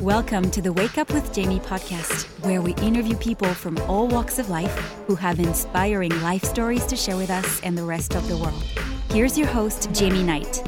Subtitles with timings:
[0.00, 4.38] Welcome to the Wake Up with Jamie podcast, where we interview people from all walks
[4.38, 4.74] of life
[5.06, 8.62] who have inspiring life stories to share with us and the rest of the world.
[9.10, 10.66] Here's your host, Jamie Knight.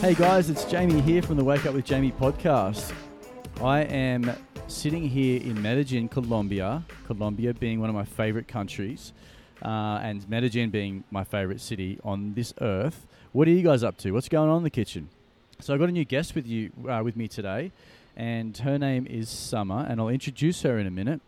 [0.00, 2.92] Hey guys, it's Jamie here from the Wake Up with Jamie podcast.
[3.62, 4.36] I am
[4.66, 9.12] sitting here in Medellin, Colombia, Colombia being one of my favorite countries,
[9.62, 13.06] uh, and Medellin being my favorite city on this earth.
[13.30, 14.10] What are you guys up to?
[14.10, 15.10] What's going on in the kitchen?
[15.60, 17.72] So I got a new guest with you uh, with me today,
[18.14, 21.22] and her name is Summer, and I'll introduce her in a minute.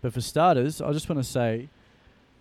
[0.00, 1.68] But for starters, I just want to say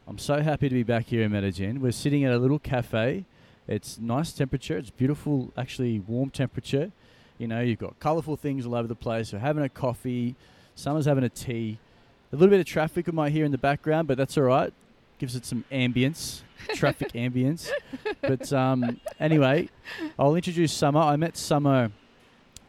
[0.07, 1.81] I'm so happy to be back here in Medellin.
[1.81, 3.25] We're sitting at a little cafe.
[3.67, 4.77] It's nice temperature.
[4.77, 6.91] It's beautiful, actually warm temperature.
[7.37, 9.33] You know, you've got colourful things all over the place.
[9.33, 10.35] We're having a coffee.
[10.75, 11.77] Summer's having a tea.
[12.31, 14.73] A little bit of traffic we might hear in the background, but that's all right.
[15.17, 16.41] Gives it some ambience,
[16.73, 17.69] traffic ambience.
[18.21, 19.69] But um, anyway,
[20.19, 20.99] I'll introduce Summer.
[20.99, 21.91] I met Summer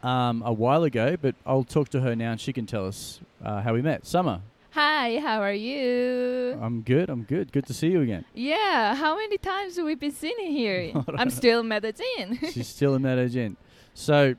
[0.02, 3.20] um, a while ago, but I'll talk to her now and she can tell us
[3.44, 4.06] uh, how we met.
[4.06, 4.40] Summer,
[4.76, 6.58] Hi, how are you?
[6.60, 7.08] I'm good.
[7.08, 7.50] I'm good.
[7.50, 8.26] Good to see you again.
[8.34, 10.92] Yeah, how many times have we been sitting here?
[11.16, 12.38] I'm still in Medellin.
[12.52, 13.56] She's still in Medellin.
[13.94, 14.34] So,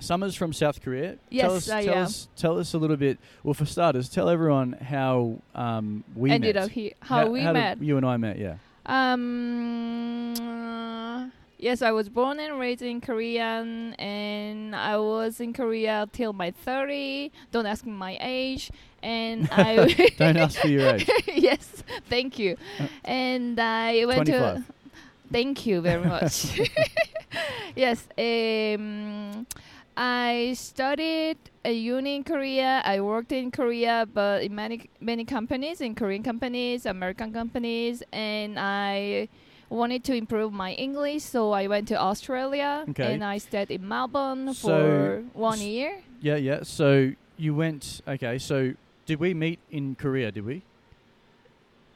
[0.00, 1.16] Summer's from South Korea.
[1.30, 2.02] Yes, tell us, I tell am.
[2.04, 3.18] Us, tell us a little bit.
[3.42, 6.64] Well, for starters, tell everyone how um, we Ended met.
[6.64, 6.92] up here.
[7.00, 7.82] How, we did met?
[7.82, 8.38] you and I met.
[8.38, 8.56] Yeah.
[8.86, 10.34] Um.
[10.40, 11.26] uh,
[11.58, 13.64] yes, I was born and raised in Korea,
[13.98, 17.30] and I was in Korea till my 30.
[17.52, 18.70] Don't ask me my age.
[19.02, 19.86] And I.
[20.16, 21.10] Don't ask for your age.
[21.34, 22.56] yes, thank you.
[23.04, 24.64] And I went to.
[25.30, 26.58] Thank you very much.
[27.76, 29.46] yes, um,
[30.00, 32.80] I studied a uni in Korea.
[32.84, 38.58] I worked in Korea, but in many many companies, in Korean companies, American companies, and
[38.60, 39.28] I
[39.70, 43.12] wanted to improve my English, so I went to Australia Okay.
[43.12, 45.98] and I stayed in Melbourne So- for one year.
[46.22, 46.62] Yeah, yeah.
[46.62, 48.00] So you went.
[48.06, 48.38] Okay.
[48.38, 50.30] So did we meet in Korea?
[50.30, 50.62] Did we?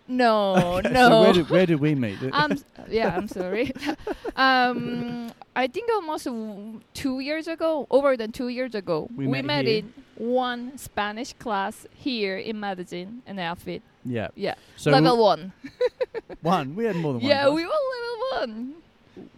[0.08, 1.08] No, Okay, no.
[1.08, 2.18] So where did, where did we meet?
[2.32, 2.58] I'm
[2.90, 3.72] yeah, I'm sorry.
[4.36, 9.32] um, I think almost w- two years ago, over than two years ago, We we,
[9.32, 13.82] met met, in one Spanish class here in Medellin in EAFIT.
[14.04, 14.28] yeah.
[14.34, 15.52] Yeah, So level we- one.
[16.42, 16.74] one.
[16.74, 17.30] We had more than one.
[17.30, 17.54] Yeah, class.
[17.54, 18.74] we were level one.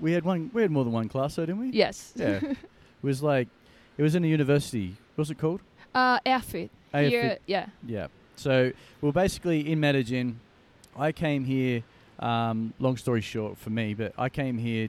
[0.00, 0.50] we had one.
[0.52, 1.70] We had more than one class, though, didn't we?
[1.70, 2.12] Yes.
[2.16, 2.40] Yeah.
[2.42, 2.56] it
[3.02, 3.48] was like,
[3.98, 4.96] it was in a university.
[5.14, 5.60] What's it called?
[5.94, 7.38] Uh, EAFIT here.
[7.46, 7.66] Yeah.
[7.86, 8.06] Yeah.
[8.36, 10.40] So we're basically in Medellin.
[10.96, 11.82] I came here.
[12.20, 14.88] Um, long story short, for me, but I came here,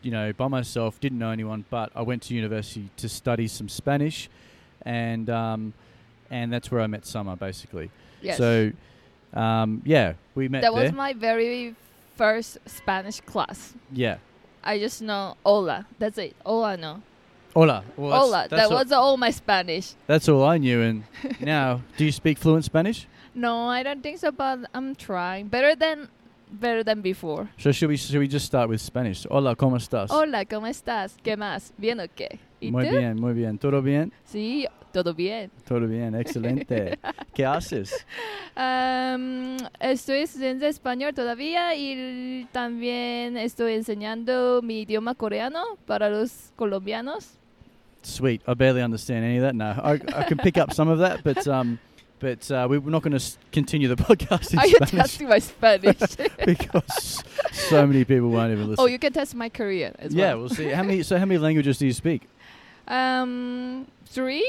[0.00, 0.98] you know, by myself.
[1.00, 4.30] Didn't know anyone, but I went to university to study some Spanish,
[4.86, 5.74] and um,
[6.30, 7.90] and that's where I met Summer, basically.
[8.22, 8.38] Yes.
[8.38, 8.72] So,
[9.34, 10.82] um, yeah, we met that there.
[10.84, 11.74] was my very
[12.16, 13.74] first Spanish class.
[13.92, 14.16] yeah.
[14.64, 15.86] I just know hola.
[15.98, 16.36] That's it.
[16.46, 17.02] All I know.
[17.52, 17.82] Hola.
[17.96, 18.46] Well, that's- hola.
[18.48, 19.94] That's, That was all my Spanish.
[20.06, 20.80] that's all I knew.
[20.80, 21.04] And
[21.40, 23.06] now, do you speak fluent Spanish?
[23.34, 24.30] No, I don't think so.
[24.32, 26.08] But I'm trying better than
[26.50, 27.48] better than before.
[27.58, 29.26] So should we should we just start with Spanish?
[29.30, 30.10] Hola, cómo estás?
[30.10, 31.16] Hola, ¿cómo estás?
[31.22, 31.72] ¿Qué más?
[31.78, 32.38] ¿Bien o qué?
[32.60, 32.96] ¿Y Muy tú?
[32.96, 33.58] bien, muy bien.
[33.58, 34.12] ¿Todo bien?
[34.24, 35.50] Sí, todo bien.
[35.66, 36.98] Todo bien, excelente.
[37.34, 38.06] ¿Qué haces?
[38.54, 47.30] Am, estoy estudiando español todavía y también estoy enseñando mi idioma coreano para los colombianos.
[48.02, 48.42] Sweet.
[48.46, 49.54] I barely understand any of that.
[49.54, 51.78] No, I, I can pick up some of that, but um,
[52.22, 55.28] but uh, we- we're not going to continue the podcast in Are you Spanish testing
[55.28, 55.98] my Spanish?
[56.46, 57.22] because
[57.52, 58.82] so many people won't even listen.
[58.82, 60.38] oh, you can test my Korean as yeah, well.
[60.46, 60.68] we'll see.
[60.70, 61.02] How many?
[61.02, 62.22] So how many languages do you speak?
[62.88, 64.46] Um, three?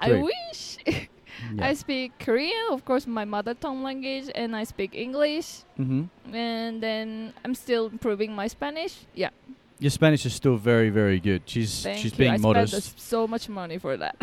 [0.00, 0.78] I wish.
[0.86, 1.70] Yeah.
[1.70, 5.62] I speak Korean, of course, my mother tongue language, and I speak English.
[5.76, 9.06] hmm And then I'm still improving my Spanish.
[9.14, 9.30] Yeah,
[9.80, 11.42] Your Spanish is still very, very good.
[11.46, 12.18] She's thank she's you.
[12.18, 12.72] being I modest.
[12.72, 14.16] spent so much money for that.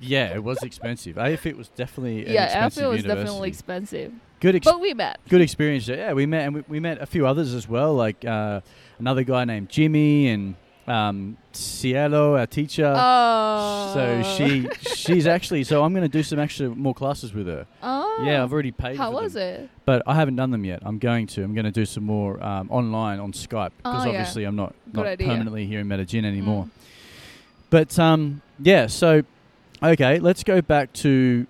[0.00, 1.16] yeah, it was expensive.
[1.16, 3.24] EAFIT was definitely an yeah, expensive Alpha was university.
[3.24, 4.12] definitely expensive.
[4.40, 4.54] good.
[4.56, 5.18] Ex- But we met.
[5.28, 5.88] good experience.
[5.88, 8.60] Yeah, we met and we, we met a few others as well, like uh,
[8.98, 10.54] another guy named Jimmy and
[10.86, 12.92] um, Cielo, our teacher.
[12.96, 13.90] Oh.
[13.94, 17.66] So she she's actually so I'm going to do some extra more classes with her.
[17.82, 18.22] Oh.
[18.24, 18.96] Yeah, I've already paid.
[18.96, 19.70] How for was them, it?
[19.84, 20.80] But I haven't done them yet.
[20.84, 21.42] I'm going to.
[21.42, 24.18] I'm going to do some more um, online on Skype because Oh, yeah.
[24.18, 25.28] obviously I'm not Good not idea.
[25.28, 26.64] permanently here in Medellin anymore.
[26.64, 26.70] Mm.
[27.70, 29.22] But um, yeah, so
[29.82, 31.46] okay, let's go back to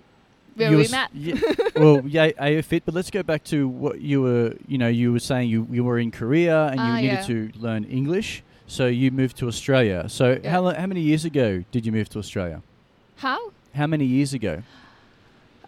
[0.55, 1.09] Where you we met.
[1.13, 1.35] yeah,
[1.75, 4.55] well, yeah, EAFIT, but let's go back to what you were.
[4.67, 7.21] You know, you were saying you, you were in Korea and you Ah, needed yeah.
[7.23, 10.05] to learn English, so you moved to Australia.
[10.09, 10.51] So Yeah.
[10.51, 12.61] how how many years ago did you move to Australia?
[13.17, 13.51] How?
[13.75, 14.63] How many years ago?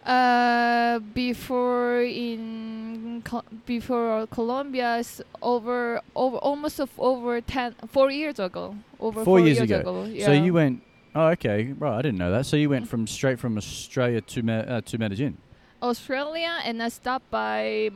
[0.04, 3.22] Uh, before in
[3.66, 9.40] before Colombia is over over almost of over ten four years ago over Four four,
[9.40, 10.04] years ago.
[10.04, 10.26] yeah.
[10.26, 10.82] So you went
[11.18, 11.72] Oh, okay.
[11.78, 12.44] Right, I didn't know that.
[12.44, 15.38] So you went from straight from Australia to Me- uh, to Medellin.
[15.82, 17.88] Australia, and I stopped by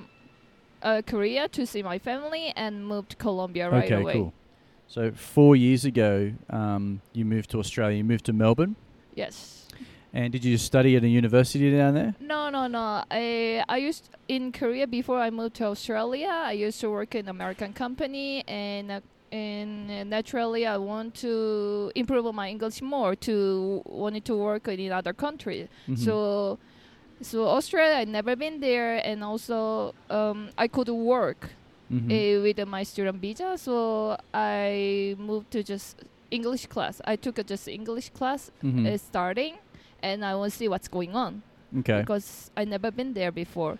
[0.82, 4.12] uh, Korea to see my family, and moved to Colombia right okay, away.
[4.14, 4.32] cool.
[4.90, 7.96] So four years ago, um, you moved to Australia.
[7.98, 8.74] You moved to Melbourne,
[9.14, 9.68] Yes.
[10.12, 12.12] and did you study at a university down there?
[12.18, 13.04] No, no, no.
[13.08, 16.32] I I used in Korea before I moved to Australia.
[16.52, 19.00] I used to work in an American company, and uh,
[19.30, 23.14] and naturally I want to improve my English more.
[23.28, 25.68] To wanted to work in other countries.
[25.86, 25.98] Mhm.
[25.98, 26.58] So,
[27.22, 31.50] so Australia I never been there, and also um, I could work
[31.90, 32.06] Mhm.
[32.10, 33.58] uh, with my student visa.
[33.58, 35.96] So I moved to just
[36.30, 37.00] English class.
[37.04, 38.86] I took a just English class Mhm.
[38.86, 39.54] uh, starting,
[40.02, 41.42] and I want to see what's going on
[41.80, 42.00] okay.
[42.00, 43.78] because I never been there before.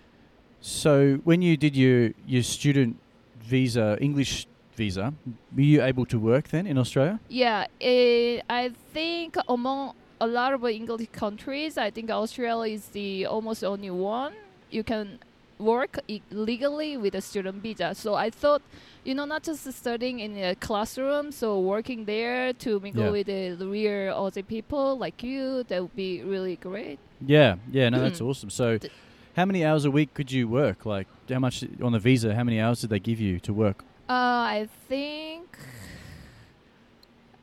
[0.59, 2.97] So when you did your your student
[3.39, 5.13] visa, English visa,
[5.55, 7.19] were you able to work then in Australia?
[7.29, 13.25] Yeah, eh, I think among a lot of English countries, I think Australia is the
[13.25, 14.33] almost only one
[14.69, 15.19] you can
[15.61, 17.93] work i- legally with a student visa.
[17.95, 18.61] So I thought,
[19.03, 23.11] you know, not just studying in a classroom, so working there to mingle Yeah.
[23.11, 26.99] with the real Aussie people like you, that would be really great.
[27.25, 28.27] Yeah, yeah, no, that's Mm.
[28.27, 28.49] awesome.
[28.49, 28.89] So, D-
[29.35, 30.85] how many hours a week could you work?
[30.85, 32.33] Like, how much on the visa?
[32.35, 33.83] How many hours did they give you to work?
[34.09, 34.13] Uh,
[34.59, 35.57] I think,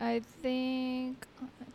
[0.00, 1.26] I think,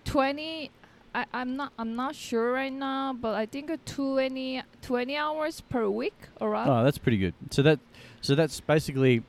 [0.06, 0.70] twenty.
[1.16, 1.72] I, I'm not.
[1.78, 6.16] I'm not sure right now, but I think 20, 20 hours per week.
[6.42, 6.70] Around.
[6.70, 7.34] Oh, that's pretty good.
[7.52, 7.80] So that,
[8.22, 9.24] so that's basically,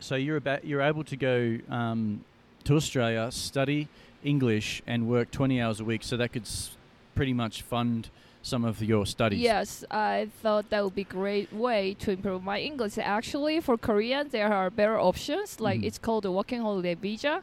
[0.00, 2.24] so you're about you're able to go um,
[2.64, 3.88] to Australia, study
[4.24, 6.02] English, and work twenty hours a week.
[6.02, 6.76] So that could s-
[7.14, 8.08] pretty much fund
[8.44, 9.38] some of your studies.
[9.40, 12.96] Yes, I thought that would be great way to improve my English.
[12.98, 15.60] Actually, for Korean, there are better options.
[15.60, 15.84] Like Mhm.
[15.86, 17.42] it's called the working holiday visa,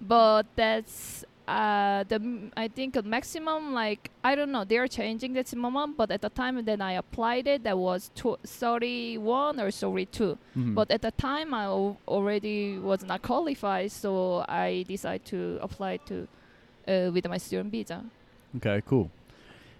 [0.00, 5.54] but that's uh the I think a maximum like I don't know they're changing this
[5.54, 10.38] moment, but at the time that I applied it, that was tw- 31 or 32.
[10.56, 10.74] Mhm.
[10.74, 11.66] But at the time, I
[12.08, 16.26] already was not qualified, so I decided to apply to
[16.88, 18.04] uh, with my student visa.
[18.56, 19.10] okay, cool.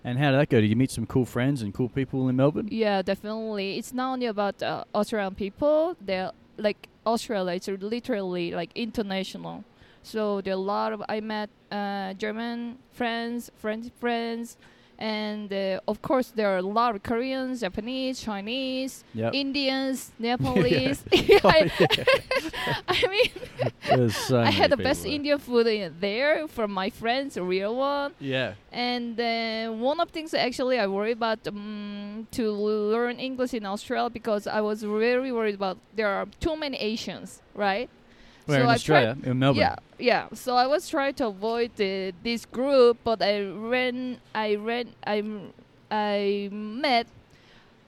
[0.06, 0.60] And how did that go?
[0.60, 2.68] Did you meet some cool friends and cool people in Melbourne?
[2.70, 3.78] Yeah, definitely.
[3.78, 5.96] It's not only about uh, Australian people.
[5.98, 7.54] They're like Australia.
[7.54, 9.64] It's literally like international.
[10.04, 14.56] So there are a lot of I met uh, German friends, French friends,
[14.98, 19.32] and uh, of course there are a lot of Koreans, Japanese, Chinese, Yep.
[19.34, 21.02] Indians, Nepalese.
[21.44, 22.76] Oh, I, yeah.
[22.88, 25.04] I mean, so I had the best.
[25.06, 28.12] Indian food in there from my friends, a real one.
[28.20, 28.54] Yeah.
[28.72, 33.64] And then one of the things actually I worry about um, to learn English in
[33.66, 37.88] Australia because I was very worried about there are too many Asians, right?
[38.46, 39.16] Where So in I Australia?
[39.22, 39.60] in Melbourne.
[39.60, 40.26] Yeah, yeah.
[40.34, 45.22] So I was trying to avoid the, this group, but I ran, I ran, I,
[45.90, 47.06] I met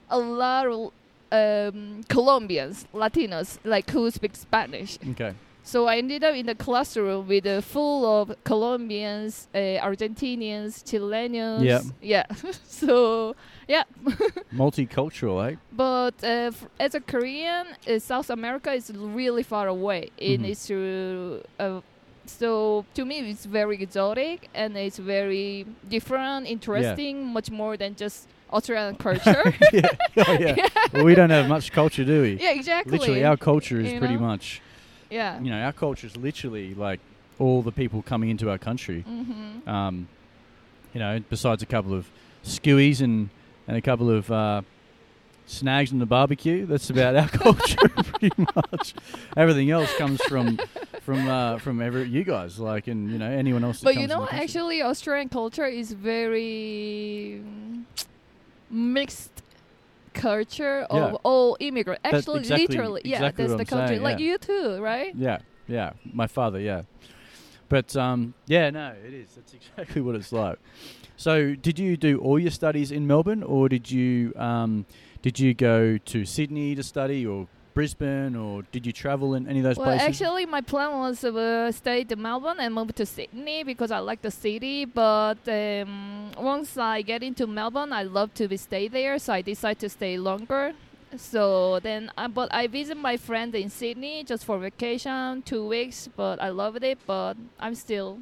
[0.09, 0.91] a lot of
[1.31, 4.97] um, Colombians, Latinos, like who speak Spanish.
[5.11, 5.33] Okay.
[5.67, 9.57] So I ended up in the classroom with a full of Colombians, uh,
[9.89, 11.61] Argentinians, Chileans.
[11.71, 11.81] Yep.
[12.01, 12.25] Yeah.
[12.63, 13.35] so
[13.67, 13.83] yeah,
[14.55, 15.55] Multicultural, eh?
[15.73, 20.09] but uh, f- as a Korean, uh, South America is really far away.
[20.17, 20.49] In Mhm.
[20.51, 21.81] its uh, uh,
[22.25, 28.27] so to me it's very exotic and it's very different, interesting, much more than just
[28.51, 29.43] Australian culture.
[29.73, 29.89] yeah.
[30.27, 30.55] Oh, yeah.
[30.93, 32.33] Well, we don't have much culture, do we?
[32.41, 32.97] yeah, exactly.
[32.97, 34.21] Literally, our culture is You pretty know?
[34.31, 34.61] much,
[35.09, 35.39] yeah.
[35.39, 36.99] you know, our culture is literally like
[37.39, 39.03] all the people coming into our country.
[39.07, 39.69] Mm-hmm.
[39.69, 40.07] Um,
[40.93, 42.09] you know, besides a couple of
[42.43, 43.29] skewies and,
[43.67, 44.61] and a couple of uh,
[45.45, 48.93] snags in the barbecue, that's about our culture pretty much.
[49.35, 50.59] Everything else comes from
[51.01, 53.81] from uh, from every you guys, like, and you know, anyone else.
[53.81, 57.83] But you know, actually, Australian culture is very mm,
[58.69, 59.31] mixed
[60.17, 61.17] culture of Yeah.
[61.23, 62.01] all immigrants.
[62.03, 63.87] Actually, exactly- literally, yeah, exactly that's the country.
[63.95, 64.25] saying, like yeah.
[64.25, 65.15] you too, right?
[65.15, 65.91] Yeah, yeah.
[66.13, 66.83] My father, yeah.
[67.69, 69.29] But um, yeah, no, it is.
[69.35, 70.59] That's exactly what it's like.
[71.17, 74.85] So, did you do all your studies in Melbourne, or did you um,
[75.21, 77.47] did you go to Sydney to study, or
[77.77, 80.07] Brisbane, or did you travel in any of those Well, places?
[80.07, 83.99] actually, my plan was to uh, stay in Melbourne and move to Sydney because I
[83.99, 84.85] like the city.
[84.85, 89.43] But um, once I get into Melbourne, I love to be stay there, so I
[89.43, 90.73] decided to stay longer.
[91.17, 96.09] So then, I, but I visit my friend in Sydney just for vacation, two weeks.
[96.15, 96.97] But I loved it.
[97.05, 98.17] But I'm still,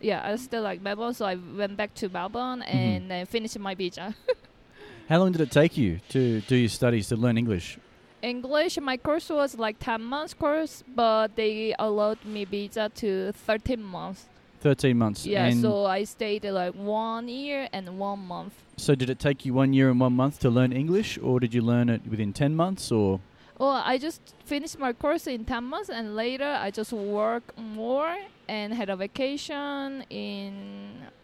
[0.00, 1.14] yeah, I still like Melbourne.
[1.14, 2.78] So I went back to Melbourne Mm-hmm.
[2.78, 4.14] and uh, finished my visa.
[5.08, 7.78] How long did it take you to do your studies to learn English?
[8.24, 13.82] English, my course was like 10 months course, but they allowed me visa to 13
[13.82, 14.26] months.
[14.60, 15.26] 13 months.
[15.26, 18.54] Yeah, and so I stayed like one year and one month.
[18.78, 21.52] so did it take you one year and one month to learn English, or did
[21.52, 23.20] you learn it within 10 months, or
[23.58, 28.16] Well, I just finished my course in 10 months and later I just work more
[28.48, 30.52] and had a vacation in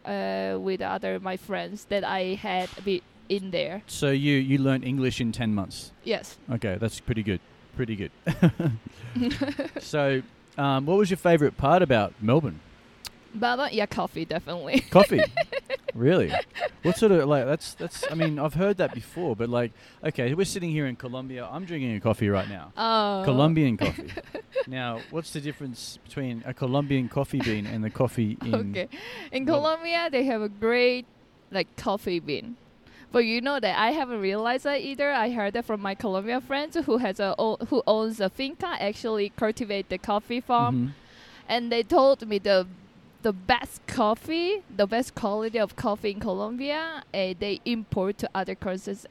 [0.05, 3.83] uh, with other my friends that I had be in there.
[3.87, 5.93] so you you learned English in 10 months?
[6.05, 6.37] Yes.
[6.51, 7.41] Okay, that's pretty good.
[7.77, 8.11] Pretty good.
[9.81, 10.23] so,
[10.59, 12.61] um, what was your favorite part about Melbourne?
[13.41, 14.81] Uh, yeah, coffee definitely.
[14.91, 15.23] Coffee.
[15.95, 16.33] really?
[16.83, 19.71] What sort of like that's that's I mean, I've heard that before, but like
[20.05, 21.49] okay, we're sitting here in Colombia.
[21.49, 22.73] I'm drinking a coffee right now.
[22.77, 23.23] Oh.
[23.25, 24.11] Colombian coffee.
[24.67, 28.89] now, what's the difference between a Colombian coffee bean and the coffee in Okay.
[29.31, 31.07] In Colombia, they have a great
[31.53, 32.57] like coffee bean.
[33.13, 35.11] But you know that I haven't realized that either.
[35.11, 38.77] I heard that from my Colombian friends who has a o- who owns a finca
[38.81, 40.93] actually cultivate the coffee farm, Mhm.
[41.49, 42.67] and they told me the
[43.23, 48.55] the best coffee, the best quality of coffee in Colombia, uh, they import to other
[48.55, 49.05] countries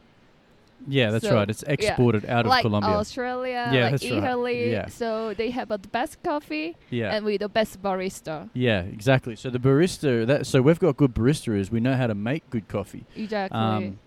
[0.87, 1.49] Yeah, that's So, right.
[1.49, 2.91] It's exported out of like Colombia.
[2.91, 4.23] Australia, Yeah, like that's right.
[4.23, 4.71] Italy.
[4.71, 4.87] Yeah.
[4.87, 7.13] So they have uh, the best coffee yeah.
[7.13, 8.49] and with the best barista.
[8.53, 9.35] yeah, exactly.
[9.35, 11.69] So the barista that so we've got good baristas.
[11.71, 13.05] We know how to make good coffee.
[13.15, 13.59] Exactly.
[13.59, 13.99] Um,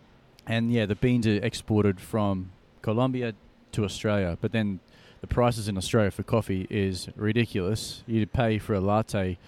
[0.47, 2.51] and yeah, the beans are exported from
[2.83, 3.35] Colombia
[3.73, 4.81] to Australia, but then
[5.21, 8.03] the prices in Australia for coffee is ridiculous.
[8.07, 9.39] You pay for a latte,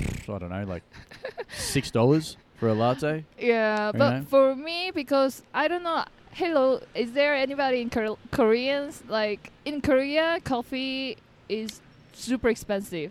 [0.00, 0.82] I don't know, like
[1.54, 3.24] six dollars for a latte.
[3.38, 4.24] Yeah, but know?
[4.28, 6.04] for me, because I don't know.
[6.32, 9.02] Hello, is there anybody in Kor- Koreans?
[9.08, 11.16] Like in Korea, coffee
[11.48, 11.80] is
[12.12, 13.10] super expensive.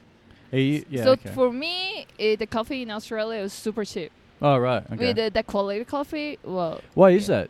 [0.51, 1.29] You- yeah, so okay.
[1.31, 4.11] for me, eh, the coffee in Australia is super cheap.
[4.41, 5.07] oh right, okay.
[5.07, 7.49] With the, the quality coffee, well, why is that?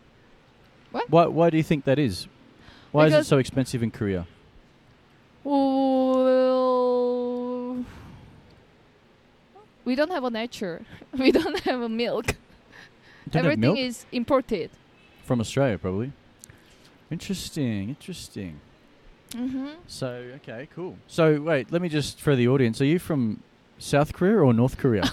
[0.91, 1.09] What?
[1.09, 2.27] Why Why do you think that is?
[2.91, 4.25] Why is it so expensive in Korea?
[6.49, 7.85] well,
[9.85, 10.81] we don't have a nature.
[11.17, 12.35] We don't have a milk.
[13.33, 14.69] Everything milk is imported.
[15.29, 16.11] From Australia, probably.
[17.11, 18.59] Interesting, interesting.
[19.29, 19.67] Mm-hmm.
[19.85, 20.07] So
[20.37, 20.97] okay, cool.
[21.05, 23.43] So wait, let me just for the audience: Are you from
[23.77, 25.03] South Korea or North Korea?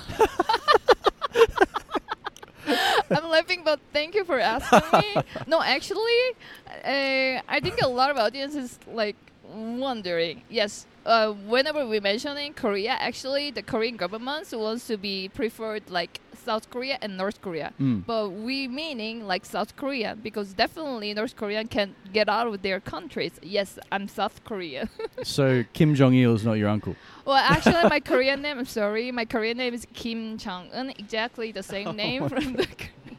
[3.14, 5.22] I'm laughing, but thank you for asking me.
[5.46, 6.22] No, actually,
[6.66, 10.40] uh, I think a lot of audiences like wondering.
[10.48, 15.90] Yes, uh, whenever we mention in Korea, actually, the Korean government wants to be preferred
[15.90, 17.68] like South Korea and North Korea.
[17.80, 17.98] Mm.
[18.06, 21.88] But we meaning like South Korea because definitely North Korean can
[22.18, 23.34] get out of their countries.
[23.42, 24.88] Yes, I'm South Korean.
[25.38, 26.94] So Kim Jong Il is not your uncle.
[27.26, 28.58] well, actually, my Korean name.
[28.60, 30.88] I'm sorry, my Korean name is Kim Jong Un.
[31.04, 32.66] Exactly the same name from the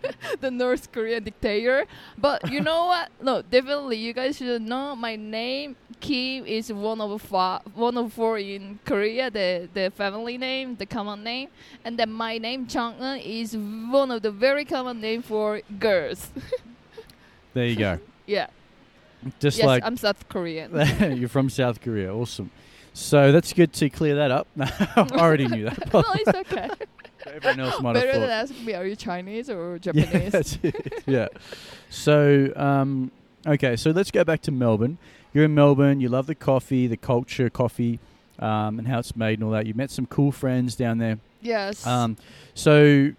[0.41, 1.85] the North Korean dictator.
[2.17, 3.09] But you know what?
[3.21, 5.75] No, definitely, you guys should know my name.
[5.99, 9.31] Kim is one of five, one of four in Korea.
[9.31, 11.49] The the family name, the common name,
[11.83, 16.29] and then my name Jong Un is one of the very common name for girls.
[17.57, 17.99] There you go.
[18.27, 18.47] yeah.
[19.39, 20.71] Just yes, like I'm South Korean.
[21.17, 22.13] you're from South Korea.
[22.13, 22.51] Awesome.
[22.93, 24.47] So that's good to clear that up.
[24.59, 25.91] I already knew that.
[25.91, 26.69] no, it's okay.
[27.37, 28.55] Everyone else might Better have than thought.
[28.55, 30.31] ask me, are you Chinese or Japanese?
[30.31, 31.03] that's it.
[31.05, 31.27] Yeah.
[31.89, 33.11] So, um,
[33.45, 34.97] okay, so let's go back to Melbourne.
[35.33, 36.01] You're in Melbourne.
[36.01, 37.99] You love the coffee, the culture, coffee,
[38.39, 39.65] um, and how it's made and all that.
[39.67, 41.19] You met some cool friends down there.
[41.41, 41.85] yes.
[41.85, 42.17] Um,
[42.53, 43.11] so,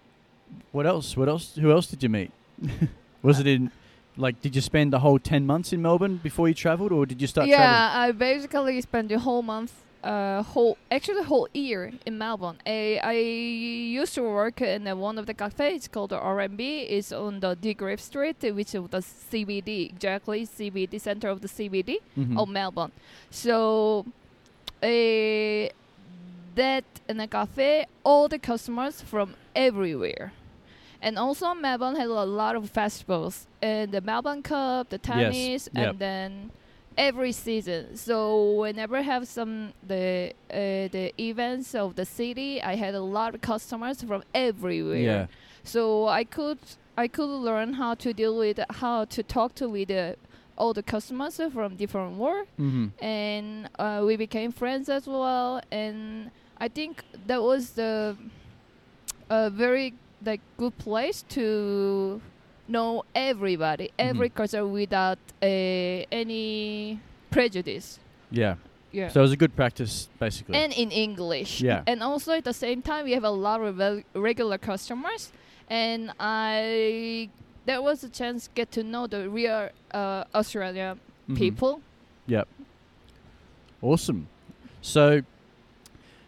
[0.72, 1.16] what else?
[1.16, 1.54] What else?
[1.56, 2.32] Who else did you meet?
[3.22, 3.70] Was it in,
[4.16, 7.20] like, did you spend the whole ten months in Melbourne before you travelled, or did
[7.20, 8.08] you start yeah, traveling?
[8.08, 9.72] I basically spent the whole month,
[10.04, 12.56] uh, whole actually the whole year in Melbourne.
[12.66, 16.80] I, I used to work in uh, one of the cafes called the R&B.
[16.82, 21.98] It's on the Degraves Street, which is the CBD, exactly CBD center of the CBD
[22.16, 22.38] Mhm.
[22.38, 22.92] of Melbourne.
[23.30, 24.04] So,
[24.82, 24.86] uh,
[26.54, 30.32] that in a cafe, all the customers from everywhere.
[31.00, 35.90] And also Melbourne has a lot of festivals, and the Melbourne Cup, the tennis, Yep.
[35.90, 36.50] and then
[36.98, 37.96] every season.
[37.96, 43.00] So whenever I have some the uh, the events of the city, I had a
[43.00, 44.98] lot of customers from everywhere.
[44.98, 45.26] yeah.
[45.64, 46.58] So I could
[46.96, 50.14] I could learn how to deal with how to talk to with uh,
[50.56, 52.86] all the customers from different world, Mm-hmm.
[53.04, 55.60] and uh, we became friends as well.
[55.70, 58.16] And I think that was the
[59.30, 62.20] a very like good place to
[62.68, 67.98] know everybody, every culture without uh, any prejudice.
[68.30, 68.56] Yeah.
[68.92, 69.08] Yeah.
[69.10, 70.56] So it was a good practice, basically.
[70.56, 71.60] and in English.
[71.60, 71.82] Yeah.
[71.86, 75.30] And also at the same time, we have a lot of reg- regular customers,
[75.68, 77.28] and I
[77.66, 80.98] there was a chance to get to know the real uh, Australian
[81.28, 81.36] Mhm.
[81.36, 81.82] people.
[82.26, 82.48] Yep.
[83.82, 84.26] Awesome.
[84.80, 85.20] So,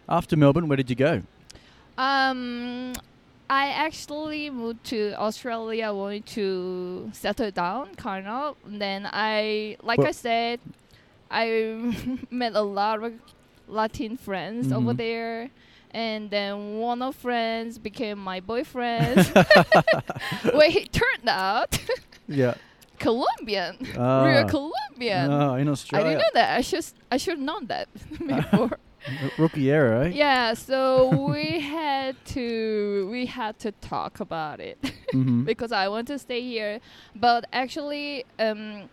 [0.09, 1.23] after Melbourne, where did you go?
[1.97, 2.93] Um,
[3.51, 8.55] I actually moved to Australia, wanted to settle down, kind of.
[8.65, 10.61] And then I, like Well- I said,
[11.31, 11.43] I
[12.31, 13.13] met a lot of
[13.67, 14.97] Latin friends over Mhm.
[14.97, 15.51] there.
[15.93, 19.27] And then one of friends became my boyfriend.
[20.55, 21.77] well, he turned out
[22.29, 22.55] Yeah.
[23.01, 24.23] Colombian, Ah.
[24.25, 25.27] real Colombian.
[25.33, 25.67] Oh, in
[25.99, 26.57] I didn't know that.
[26.59, 27.89] I should I should have known that
[28.19, 28.79] before.
[29.39, 30.09] Rookie error, eh?
[30.09, 34.79] yeah, so we had to we had to talk about it
[35.15, 35.45] Mhm.
[35.45, 36.81] because I want to stay here.
[37.17, 38.89] But actually, um,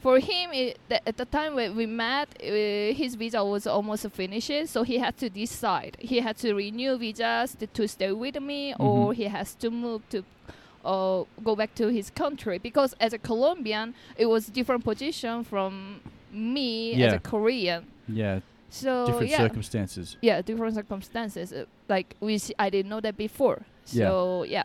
[0.00, 4.08] for him, it, th- at the time when we met, uh, his visa was almost
[4.10, 5.96] finished, so he had to decide.
[5.98, 9.14] He had to renew visas to, to stay with me, or Mhm.
[9.16, 10.24] he has to move to.
[10.84, 16.00] Uh, go back to his country because as a Colombian, it was different position from
[16.32, 17.84] me as a Korean.
[18.06, 18.40] Yeah.
[18.70, 20.16] So Different yeah, circumstances.
[20.20, 24.08] yeah different circumstances uh, like we s- i didn't know that before Yeah.
[24.08, 24.64] so yeah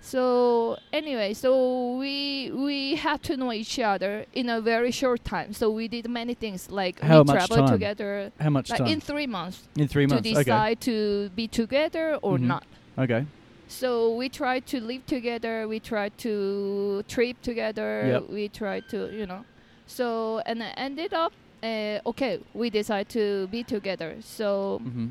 [0.00, 5.52] so anyway so we we had to know each other in a very short time
[5.52, 7.72] so we did many things like How we traveled time?
[7.72, 8.88] together How much like time?
[8.88, 10.22] in three months In three months.
[10.28, 12.46] to decide to be together or Mhm.
[12.46, 12.64] not
[12.98, 13.26] Okay.
[13.68, 18.22] so we tried to live together we tried to trip together Yep.
[18.30, 19.44] we tried to you know
[19.86, 21.32] so and it ended up
[21.62, 24.84] uh, okay we decide to be together so Okay.
[24.90, 25.06] hmm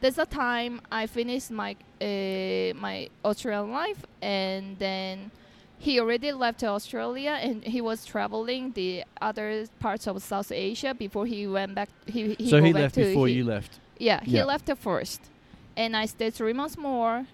[0.00, 5.30] that's the time I finished my uh, my Australian life, and then
[5.78, 11.26] he already left Australia, and he was traveling the other parts of South Asia before
[11.26, 11.88] he went back.
[12.06, 13.78] He, he So he left before he- you left.
[14.00, 14.44] Yeah, he Yeah.
[14.44, 15.30] left first,
[15.76, 17.26] and I stayed three months more,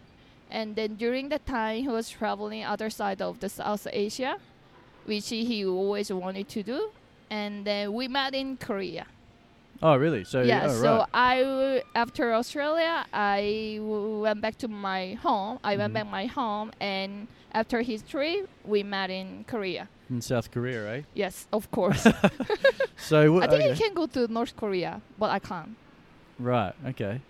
[0.51, 4.37] and then during that time he was traveling other side of the South Asia,
[5.07, 6.91] which he always wanted to do,
[7.31, 9.07] and then we met in Korea
[9.81, 10.25] Oh, really?
[10.25, 11.07] So yeah oh, so right.
[11.15, 15.95] i w- after australia i w- went back to my home i went Mhm.
[15.95, 21.03] back my home and after his trip we met in korea in South Korea, eh?
[21.15, 22.03] yes of course
[22.97, 23.69] So i think okay.
[23.71, 25.77] you can go to north korea but i can't
[26.41, 26.75] Right.
[26.87, 27.21] Okay.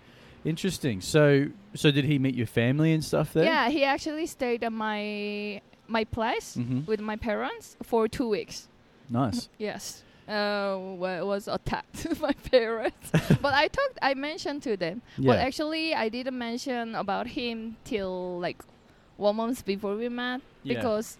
[0.45, 1.01] Interesting.
[1.01, 3.43] So, so did he meet your family and stuff there?
[3.43, 8.67] yeah he actually stayed at my my place hmm with my parents for two weeks
[9.09, 9.49] Nice.
[9.57, 13.09] yes uh, wa- was attacked my parents
[13.41, 15.31] but i talked i mentioned to them Yeah.
[15.31, 18.61] But actually, I didn't mention about him till like
[19.17, 20.75] one month before we met Yeah.
[20.75, 21.17] because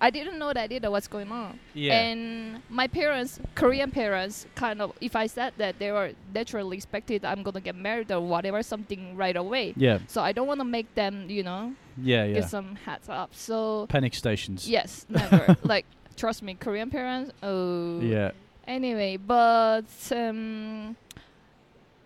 [0.00, 1.58] I didn't know that either what's going on.
[1.72, 1.94] yeah.
[2.00, 7.24] And my parents, Korean parents, kind of, if I said that they were naturally expected
[7.24, 9.72] I'm gonna get married or whatever, something right away.
[9.76, 10.00] yeah.
[10.08, 11.72] So I don't want to make them, you know,
[12.02, 12.24] Yeah.
[12.26, 12.34] Yeah.
[12.40, 13.30] give some heads up.
[13.34, 14.68] So Panic stations.
[14.68, 15.56] yes, never.
[15.62, 17.32] like trust me, Korean parents.
[17.42, 18.00] Oh.
[18.00, 18.30] Yeah.
[18.66, 20.96] Anyway, but um,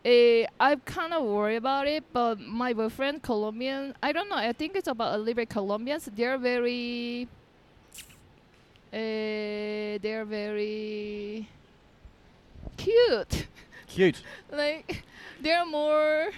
[0.04, 2.04] eh, I'm kind of worried about it.
[2.12, 4.36] But my boyfriend, Colombian, I don't know.
[4.36, 6.08] I think it's about a little bit Colombians.
[6.14, 7.28] They're very,
[8.92, 11.48] uh, they're very
[12.76, 13.46] cute.
[13.86, 14.22] Cute.
[14.52, 15.04] like
[15.40, 16.30] they're more,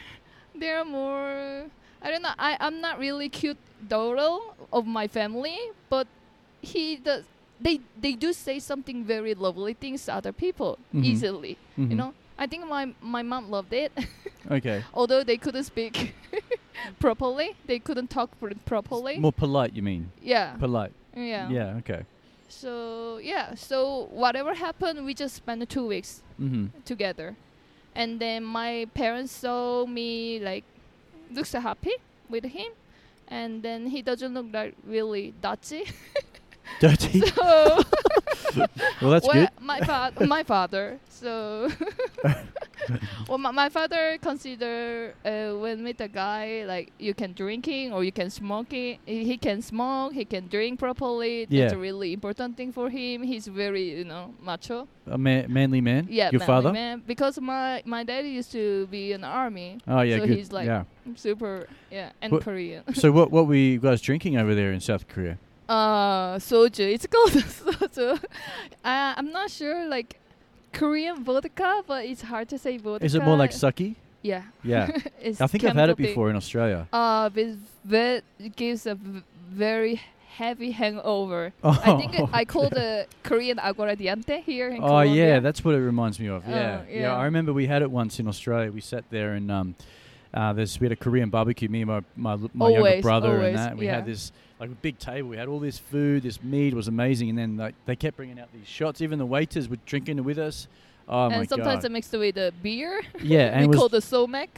[0.55, 1.65] they're more.
[2.03, 2.35] I don't know.
[2.39, 4.39] I I'm not really cute daughter
[4.73, 6.07] of my family, but
[6.61, 7.25] he does.
[7.61, 11.05] They they do say something very lovely things to other people Mhm.
[11.05, 11.57] easily.
[11.79, 11.91] Mhm.
[11.91, 12.15] You know.
[12.39, 13.93] I think my my mom loved it.
[14.51, 14.83] Okay.
[14.95, 16.15] Although they couldn't speak
[16.99, 19.19] properly, they couldn't talk pr- properly.
[19.19, 20.11] More polite, you mean?
[20.23, 20.57] yeah.
[20.57, 20.93] Polite.
[21.15, 21.51] yeah.
[21.51, 21.77] Yeah.
[21.81, 22.05] Okay.
[22.49, 23.55] So yeah.
[23.55, 27.37] So whatever happened, we just spent two weeks hmm together.
[27.95, 30.65] And then my parents saw me like
[31.31, 31.95] looks happy
[32.31, 32.73] with him.
[33.29, 35.85] And then he doesn't look like really dirty.
[36.81, 37.21] Dirty.
[37.21, 37.83] so
[39.03, 39.49] well, that's well, good.
[39.61, 40.99] my fa- my father.
[41.09, 41.69] So
[43.29, 48.03] well, my, my father consider uh, when with a guy like you can drinking or
[48.05, 48.99] you can smoking.
[49.07, 50.13] He he can smoke.
[50.15, 51.45] He can drink properly.
[51.45, 51.75] That's Yeah.
[51.75, 53.23] a really important thing for him.
[53.23, 54.89] He's very you know macho.
[55.07, 56.07] A man, manly man.
[56.09, 56.73] Yeah, Your father.
[56.73, 57.03] man.
[57.07, 59.79] Because my my dad used to be in the army.
[59.87, 60.37] Oh yeah, So good.
[60.37, 60.85] he's like- yeah.
[61.17, 61.67] Super.
[61.91, 62.95] Yeah, and What- Korean.
[62.95, 65.39] so what what were you guys drinking over there in South Korea?
[65.71, 66.81] Uh, soju.
[66.95, 68.19] It's called soju.
[68.85, 70.19] Uh, I'm not sure like
[70.73, 73.05] Korean vodka, but it's hard to say vodka.
[73.05, 73.95] Is it more like sake?
[74.23, 74.43] Yeah.
[74.65, 74.91] Yeah.
[75.41, 76.89] I think I've had it before in Australia.
[76.93, 80.01] Uh, with ve- it gives a v- very
[80.41, 81.53] heavy hangover.
[81.65, 85.27] Oh, I think it, I call the Korean aguardiente here in Oh Colombia.
[85.35, 86.43] yeah, that's what it reminds me of.
[86.47, 86.83] Oh, Yeah.
[86.91, 87.17] yeah.
[87.17, 88.71] I remember we had it once in Australia.
[88.73, 89.75] We sat there and um,
[90.33, 91.69] uh, there's we had a Korean barbecue.
[91.69, 93.77] Me and my my, my younger brother always, and that.
[93.77, 93.97] We yeah.
[93.97, 95.29] had this like a big table.
[95.29, 98.39] We had all this food, this meat was amazing, and then like they kept bringing
[98.39, 99.01] out these shots.
[99.01, 100.69] Even the waiters were drinking with us.
[101.09, 101.91] Oh my and sometimes god.
[101.91, 103.03] Mixed it with the beer.
[103.23, 104.49] yeah, and we it call the somek.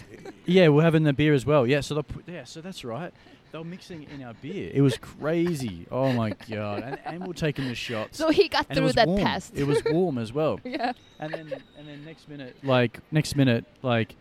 [0.45, 1.67] yeah, we're having the beer as well.
[1.67, 3.13] Yeah, so they put, yeah, so that's right.
[3.53, 4.71] They were mixing in our beer.
[4.73, 5.87] It was crazy.
[5.91, 6.83] Oh my god!
[6.83, 8.19] And, and we're taking the shots.
[8.19, 9.21] So he got and through that warm.
[9.21, 9.53] test.
[9.55, 10.61] It was warm as well.
[10.65, 10.93] yeah.
[11.19, 14.17] And then and then next minute, like next minute, like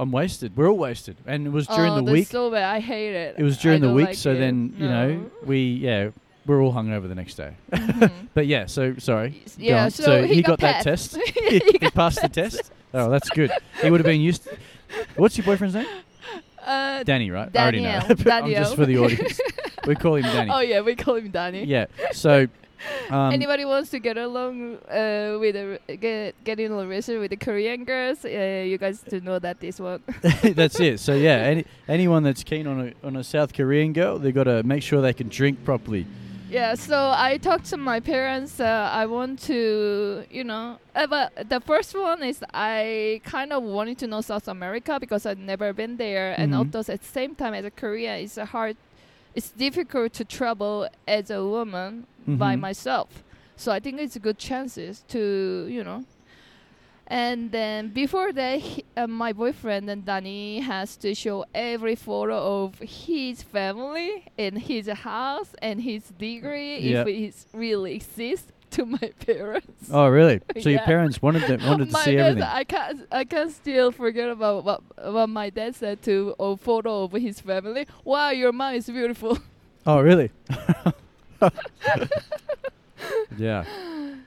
[0.00, 0.56] I'm wasted.
[0.56, 1.18] We're all wasted.
[1.26, 2.28] And it was during oh, the week.
[2.28, 2.64] so bad.
[2.64, 3.34] I hate it.
[3.38, 4.38] It was I during the week, like so it.
[4.38, 6.10] then you know we yeah
[6.46, 7.54] we're all hungover the next day.
[7.70, 8.10] Mhm.
[8.34, 9.42] But yeah, so sorry.
[9.58, 9.90] Yeah, on.
[9.90, 11.16] so, he, got, that test.
[11.34, 12.72] he he got passed the test.
[12.94, 13.50] Oh, that's good.
[13.82, 14.48] He would have been used.
[15.16, 15.86] What's your boyfriend's name?
[16.64, 17.50] Uh, Danny, right?
[17.54, 18.00] I already know.
[18.08, 18.62] I'm Daniel.
[18.62, 19.40] just for the audience.
[19.86, 20.50] we call him Danny.
[20.50, 21.64] oh yeah, we call him Danny.
[21.64, 21.86] Yeah.
[22.12, 22.46] So.
[23.10, 27.30] Um, Anybody wants to get along uh, with a, get get in a relationship with
[27.30, 28.24] the Korean girls?
[28.24, 30.02] Uh, you guys to know that this one.
[30.54, 31.00] that's it.
[31.00, 34.44] So yeah, any, anyone that's keen on a on a South Korean girl, they got
[34.44, 36.06] to make sure they can drink properly.
[36.50, 38.58] Yeah, so I talked to my parents.
[38.58, 43.62] Uh, I want to, you know, uh, but the first one is I kind of
[43.62, 46.74] wanted to know South America because I'd never been there, and Mhm.
[46.74, 48.76] also at the same time as a Korea, it's a hard,
[49.32, 52.06] it's difficult to travel as a woman
[52.38, 52.60] by Mhm.
[52.60, 53.24] myself.
[53.56, 56.04] So I think it's a good chances to, you know.
[57.06, 62.62] And then before that, he, uh, my boyfriend and Danny has to show every photo
[62.64, 67.08] of his family and his house and his degree Yep.
[67.08, 69.90] if it really exists to my parents.
[69.90, 70.40] Oh, really?
[70.62, 72.48] So your parents wanted them, wanted to my see dad, everything.
[72.48, 74.80] I can't, I can't still forget about what,
[75.12, 77.88] what my dad said to a photo of his family.
[78.04, 79.36] Wow, your mom is beautiful.
[79.84, 80.30] Oh, really?
[83.36, 83.64] yeah.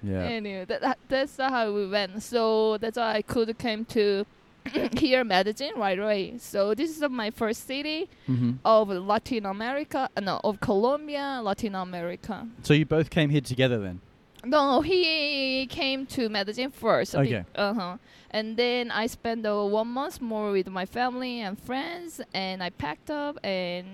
[0.01, 0.23] Yeah.
[0.23, 2.21] Anyway, that, that that's how we went.
[2.21, 4.25] So that's why I could came to
[4.97, 6.37] here Medellin right away.
[6.37, 10.09] So this is my first city hmm of Latin America.
[10.15, 12.47] Uh, no, of Colombia, Latin America.
[12.63, 14.01] So you both came here together then?
[14.45, 17.15] No, he came to Medellin first.
[17.15, 17.45] Okay.
[17.55, 17.97] Uh huh.
[18.29, 22.71] And then I spent uh, one month more with my family and friends, and I
[22.71, 23.87] packed up and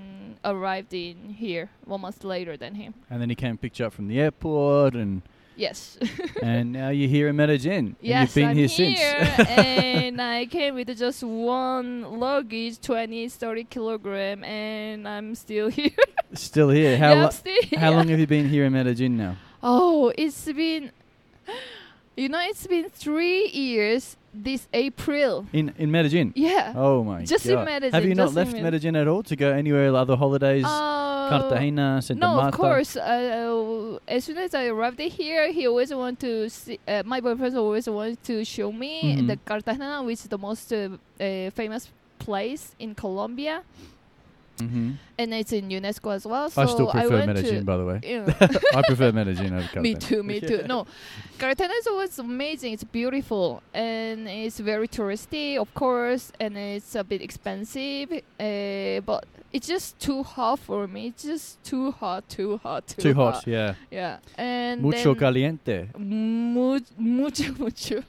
[0.46, 2.94] arrived in here one month later than him.
[3.10, 5.22] And then he came and picked you up from the airport, and
[5.56, 5.98] Yes.
[6.42, 7.70] and now you're here in Medellin.
[7.88, 13.28] and Yes, you've been I'm here, here, and I came with just one luggage, 20,
[13.28, 15.92] 30 kilogram, and I'm still here.
[16.34, 16.98] Still here.
[16.98, 17.80] How yeah, lo- still here.
[17.80, 19.36] how long have you been here in Medellin now?
[19.62, 20.92] Oh, it's been,
[22.16, 25.46] you know, it's been three years this April.
[25.54, 26.34] In in Medellin.
[26.36, 26.74] Yeah.
[26.76, 27.66] Oh my Just in god!
[27.66, 28.64] Medellin, Have you not left Medellin.
[28.74, 30.66] Medellin at all to go anywhere other holidays?
[30.66, 32.48] Uh, Cartagena, Santa no, Marta.
[32.48, 32.96] of course.
[32.98, 36.80] Uh, as soon as I arrived here, he always wanted to see.
[36.88, 39.28] Uh, my boyfriend always wanted to show me Mhm.
[39.28, 40.90] the Cartagena, which is the most uh,
[41.20, 43.62] uh, famous place in Colombia,
[44.60, 46.50] hmm and it's in UNESCO as well.
[46.50, 48.00] So I still prefer went Medellin, To, by the way.
[48.04, 48.34] you know,
[48.74, 49.82] I prefer Medellin over Cartagena.
[49.82, 50.64] me too, me too.
[50.66, 50.88] No,
[51.38, 52.72] Cartagena is always amazing.
[52.74, 58.10] It's beautiful and it's very touristy, of course, and it's a bit expensive.
[58.40, 61.08] Uh, but it's just too hot for me.
[61.08, 63.74] It's just too hot, too hot, too, Too hot, yeah.
[63.92, 65.90] Yeah, and Mucho caliente.
[65.98, 68.04] mu- mucho, mucho.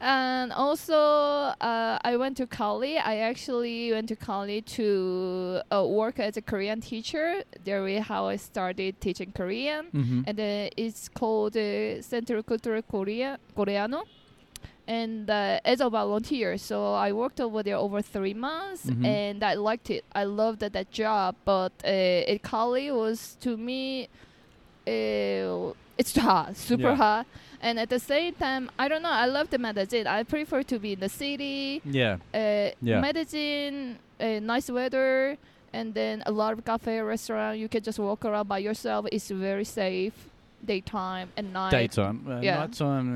[0.00, 2.98] and also, uh, I went to Cali.
[2.98, 7.42] I actually went to Cali to uh, work as a Korean teacher.
[7.64, 12.82] There is how I started teaching Korean, hmm and uh, it's called uh, Centro Cultural
[12.82, 14.02] Korea Coreano.
[14.86, 19.06] And uh, as a volunteer, so I worked over there over three months, Mhm.
[19.06, 20.04] and I liked it.
[20.12, 24.08] I loved that, that job, but uh, at Cali was to me,
[24.86, 26.96] uh, it's hot, super Yeah.
[26.96, 27.26] hot,
[27.60, 29.10] and at the same time, I don't know.
[29.10, 30.06] I love the Medellin.
[30.06, 31.80] I prefer to be in the city.
[31.84, 32.16] Yeah.
[32.34, 33.00] Uh, Yeah.
[33.00, 35.36] Medellin, uh, nice weather,
[35.72, 37.58] and then a lot of cafe, restaurant.
[37.58, 39.06] You can just walk around by yourself.
[39.12, 40.12] It's very safe,
[40.64, 41.70] daytime and night.
[41.70, 42.26] Daytime.
[42.28, 42.58] Uh, Yeah.
[42.60, 43.08] Nighttime.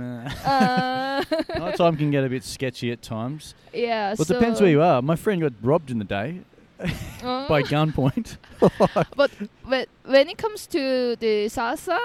[0.45, 1.25] Uh, Uh,
[1.59, 3.55] nighttime can get a bit sketchy at times.
[3.75, 4.15] yeah.
[4.15, 5.03] Well, it so, depends where you are.
[5.03, 6.41] My friend got robbed in the day
[7.49, 8.37] by gunpoint.
[9.17, 9.31] but
[9.69, 11.99] but when it comes to the salsa,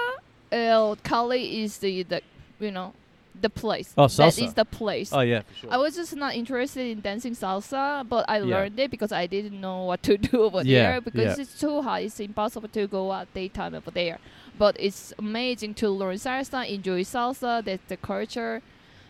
[0.52, 2.22] uh, Cali is the, the
[2.60, 2.92] you know
[3.40, 3.92] the place.
[3.96, 4.44] Oh, That salsa.
[4.46, 5.12] is the place.
[5.12, 5.72] oh yeah, for sure.
[5.72, 8.44] I was just not interested in dancing salsa, but I Yeah.
[8.56, 11.42] learned it because I didn't know what to do over Yeah, there because yeah.
[11.42, 12.02] it's too hot.
[12.02, 14.18] It's impossible to go out daytime over there.
[14.58, 17.64] But it's amazing to learn salsa, enjoy salsa.
[17.64, 18.60] That's the culture.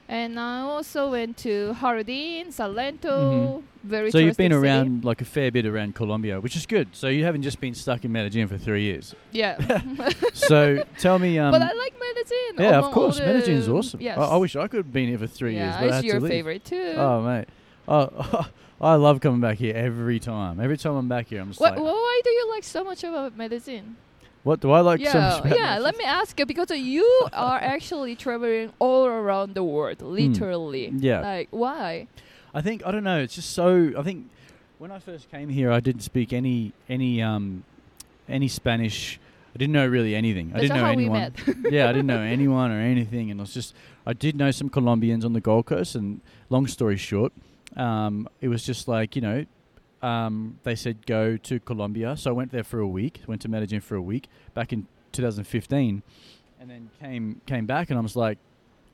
[0.09, 3.62] And I also went to Jardín, Salento.
[3.83, 4.12] Very Mm-hmm.
[4.12, 4.67] so you've been city.
[4.67, 6.88] around like a fair bit around Colombia, which is good.
[6.93, 9.15] So you haven't just been stuck in Medellin for three years.
[9.33, 9.57] Yeah.
[10.35, 12.71] So tell me, um, but I like Medellin.
[12.71, 14.01] yeah, of course, all is awesome.
[14.01, 14.19] Yes.
[14.19, 16.07] I, I wish I could have been here for three yeah, years, but I it's
[16.07, 16.95] your to favorite too.
[16.97, 17.47] Oh mate,
[17.88, 18.47] oh,
[18.81, 20.61] I love coming back here every time.
[20.61, 23.05] Every time I'm back here, I'm just Wha- like, why do you like so much
[23.05, 23.97] about Medellin?
[24.42, 25.40] What do I like yeah, so much?
[25.46, 25.78] about yeah.
[25.78, 30.88] Let me ask you because you are actually traveling all around the world, literally.
[30.88, 30.98] Hmm.
[31.00, 31.20] Yeah.
[31.20, 32.09] Like why?
[32.55, 33.20] I think I don't know.
[33.20, 33.92] It's just so.
[33.96, 34.31] I think
[34.78, 37.64] when I first came here, I didn't speak any any um
[38.28, 39.20] any Spanish.
[39.55, 40.50] I didn't know really anything.
[40.50, 41.35] I That's didn't know anyone.
[41.70, 43.74] yeah, I didn't know anyone or anything, and I was just.
[44.05, 47.33] I did know some Colombians on the Gold Coast, and long story short,
[47.76, 49.46] um, it was just like you know,
[50.03, 53.21] um, they said go to Colombia, so I went there for a week.
[53.27, 56.03] Went to Medellin for a week back in 2015,
[56.61, 58.38] and then came came back, and I was like,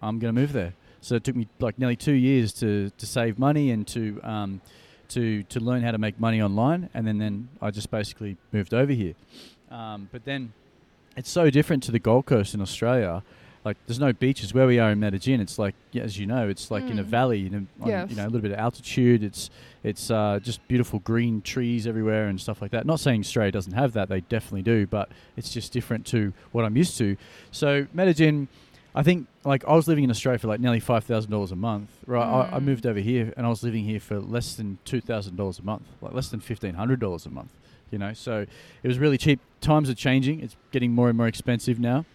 [0.03, 0.75] I'm gonna move there.
[1.01, 4.61] So it took me like nearly two years to to save money and to um,
[5.09, 8.75] to to learn how to make money online, and then then I just basically moved
[8.75, 9.14] over here.
[9.71, 10.53] Um, but then
[11.16, 13.23] it's so different to the Gold Coast in Australia.
[13.68, 15.40] Like there's no beaches where we are in Medellin.
[15.42, 17.07] It's like yeah, as you know, it's like in a Mm.
[17.18, 18.09] valley, in a, on, Yes.
[18.11, 19.22] you know, a little bit of altitude.
[19.22, 19.50] It's
[19.85, 22.87] it's uh, just beautiful green trees everywhere and stuff like that.
[22.87, 26.64] Not saying Australia doesn't have that; they definitely do, but it's just different to what
[26.64, 27.16] I'm used to.
[27.50, 28.48] So Medellin,
[28.94, 31.57] I think like I was living in Australia for like nearly five thousand dollars a
[31.57, 31.90] month.
[32.07, 32.62] Right, I, I Mm.
[32.70, 35.62] moved over here and I was living here for less than two thousand dollars a
[35.62, 37.50] month, like less than fifteen hundred dollars a month.
[37.90, 38.46] You know, so
[38.83, 39.40] it was really cheap.
[39.61, 42.07] Times are changing; it's getting more and more expensive now.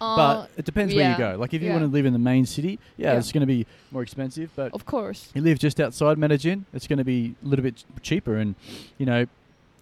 [0.00, 1.36] Uh, but it depends where you go.
[1.38, 1.74] Like if you yeah.
[1.74, 3.18] want to live in the main city, yeah, Yeah.
[3.18, 4.50] it's going to be more expensive.
[4.54, 5.30] But of course.
[5.34, 8.54] you live just outside Medellin, it's going to be a little bit cheaper, and
[8.98, 9.26] you know,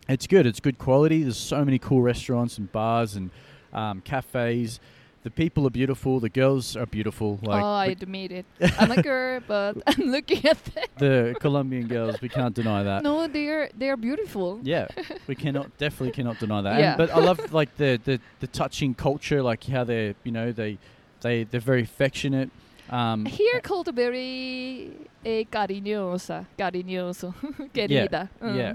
[0.08, 0.46] it's good.
[0.46, 1.22] It's good quality.
[1.22, 3.30] There's so many cool restaurants and bars and
[3.72, 4.80] um, cafes.
[5.26, 6.20] The people are beautiful.
[6.20, 7.40] The girls are beautiful.
[7.42, 8.46] Like oh, I admit it.
[8.78, 10.84] I'm a girl, but I'm looking at them.
[10.98, 13.02] the Colombian girls, we can't deny that.
[13.02, 14.60] No, they're they're beautiful.
[14.62, 14.86] Yeah,
[15.26, 16.78] we cannot definitely cannot deny that.
[16.78, 16.90] Yeah.
[16.90, 20.52] And, but I love like the, the the touching culture, like how they're you know
[20.52, 20.78] they
[21.22, 22.50] they they're very affectionate.
[22.88, 24.92] Um, Here called very
[25.24, 27.34] eh, cariñosa, cariñoso,
[27.74, 28.28] querida.
[28.40, 28.56] Mm.
[28.56, 28.74] yeah.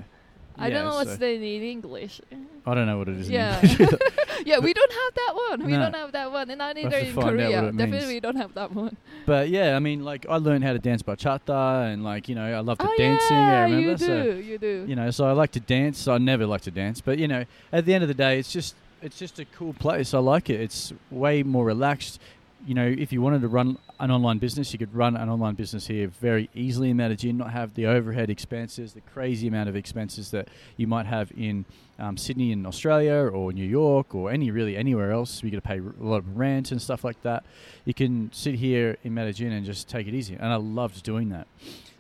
[0.61, 2.21] I don't know what's so- the in English.
[2.65, 3.27] I don't know what it is.
[3.27, 3.59] in Yeah.
[3.61, 3.89] English.
[4.45, 5.65] yeah, we don't have that one.
[5.65, 5.79] We No.
[5.79, 7.59] don't have that one, and not either to in find out what Korea.
[7.63, 8.07] it Definitely, means.
[8.07, 8.97] we don't have that one.
[9.25, 12.45] but yeah, I mean, like I learned how to dance bachata, and like you know,
[12.45, 13.37] I love the oh dancing.
[13.37, 13.89] yeah, I remember.
[13.91, 14.85] you do, So you do.
[14.87, 16.07] you know, so I like to dance.
[16.07, 18.51] I never like to dance, but you know, at the end of the day, it's
[18.51, 20.13] just it's just a cool place.
[20.13, 20.61] I like it.
[20.61, 22.19] It's way more relaxed.
[22.65, 25.55] You know, if you wanted to run an online business, you could run an online
[25.55, 29.75] business here very easily in Medellin, not have the overhead expenses, the crazy amount of
[29.75, 30.47] expenses that
[30.77, 31.65] you might have in
[31.97, 35.41] um, Sydney in Australia or New York or any really anywhere else.
[35.43, 37.43] You got to pay a lot of rent and stuff like that.
[37.85, 41.29] You can sit here in Medellin and just take it easy, and I loved doing
[41.29, 41.47] that.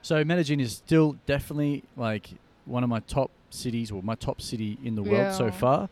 [0.01, 2.29] So Medellin is still definitely like
[2.65, 5.89] one of my top cities or my top city in the world so far.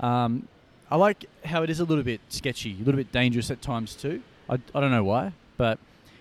[0.00, 0.48] Um,
[0.92, 3.94] I like how it is a little bit sketchy, a little bit dangerous at times
[3.94, 4.22] too.
[4.48, 5.78] I, I don't know why, but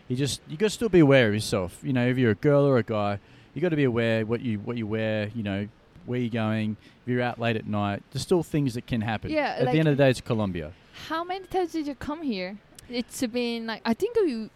[0.07, 1.79] you just you got to still be aware of yourself.
[1.83, 3.19] You know, if you're a girl or a guy,
[3.53, 5.29] you got to be aware what you what you wear.
[5.35, 5.67] You know,
[6.05, 6.77] where you're going.
[7.03, 9.29] If you're out late at night, there's still things that can happen.
[9.29, 10.71] Yeah, At like- the end of the day, it's Colombia.
[11.09, 12.57] How many times did you come here?
[12.89, 14.49] It's been like I think we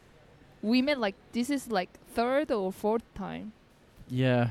[0.61, 3.51] we met like this is like third or fourth time.
[4.09, 4.49] Yeah.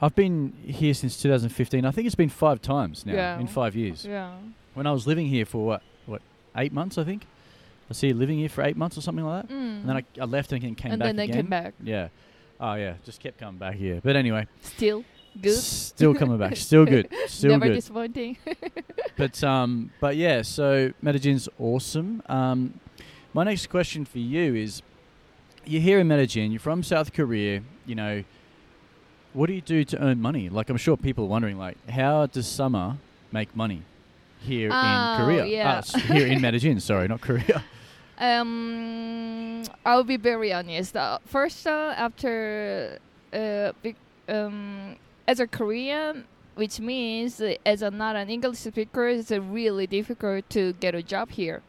[0.00, 1.84] I've been here since 2015.
[1.86, 3.40] I think it's been five times now Yeah.
[3.40, 4.04] in five years.
[4.04, 4.36] Yeah.
[4.76, 6.20] When I was living here for what, what,
[6.54, 7.22] eight months, I think.
[7.88, 9.54] I see here living here for eight months or something like that.
[9.54, 9.80] Mm.
[9.80, 11.36] And then I, I left and then came and back then they again.
[11.36, 11.74] came back.
[11.82, 12.08] Yeah.
[12.60, 14.00] Oh yeah, just kept coming back here.
[14.04, 15.02] But anyway, Still
[15.40, 15.54] good.
[15.56, 16.56] Still coming back.
[16.56, 17.08] Still good.
[17.26, 17.74] Still Never good.
[17.74, 18.36] disappointing.
[19.16, 20.42] But um, but yeah.
[20.42, 22.22] So Medellin's awesome.
[22.28, 22.78] Um,
[23.32, 24.82] my next question for you is:
[25.64, 26.52] You're here in Medellin.
[26.52, 27.62] You're from South Korea.
[27.86, 28.24] You know,
[29.32, 30.50] what do you do to earn money?
[30.50, 32.98] Like I'm sure people are wondering, like, how does Summer
[33.32, 33.84] make money
[34.40, 35.46] here Oh, in Korea?
[35.46, 35.72] yeah.
[35.74, 36.80] Ah, s- here in Medellin.
[36.80, 37.62] Sorry, not Korea.
[38.18, 40.96] Um, I'll be very honest.
[40.96, 42.98] Uh, first, uh, after
[43.32, 43.72] uh,
[44.28, 44.96] um,
[45.28, 49.86] as a Korean, which means uh, as a not an English speaker, it's uh, really
[49.86, 51.60] difficult to get a job here.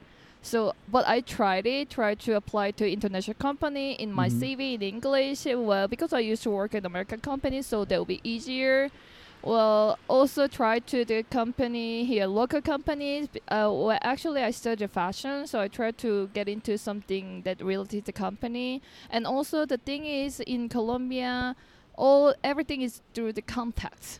[0.42, 4.40] So, but I tried it, tried to apply to international company in my Mhm.
[4.40, 5.46] CV in English.
[5.46, 8.90] Well, because I used to work at American company, so that will be easier.
[9.48, 13.30] Well, also try to the company here, local companies.
[13.48, 18.06] Uh, well, actually, I studied fashion, so I try to get into something that related
[18.08, 18.82] to company.
[19.10, 21.56] And also, the thing is, in Colombia,
[21.96, 24.20] all everything is through the contacts.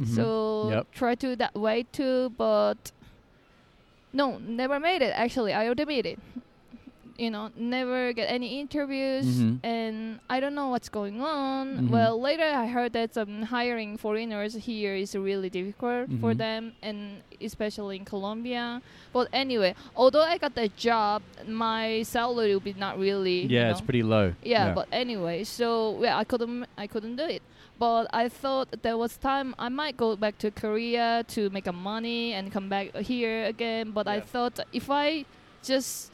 [0.00, 0.06] Mhm.
[0.16, 0.86] So Yep.
[0.92, 2.92] try to that way too, but
[4.12, 5.12] no, never made it.
[5.14, 6.18] Actually, I admit it.
[7.18, 9.60] You know, never get any interviews, Mhm.
[9.64, 11.88] and I don't know what's going on.
[11.88, 11.90] Mhm.
[11.90, 16.38] Well, later I heard that um, hiring foreigners here is really difficult for Mhm.
[16.38, 18.82] them, and especially in Colombia.
[19.12, 23.42] But anyway, although I got the job, my salary will be not really.
[23.48, 24.34] you yeah, it's pretty low.
[24.44, 27.42] yeah, but anyway, so yeah, I couldn't I couldn't do it.
[27.78, 31.72] But I thought there was time I might go back to Korea to make a
[31.72, 33.90] money and come back here again.
[33.92, 35.24] But I thought if I
[35.62, 36.12] just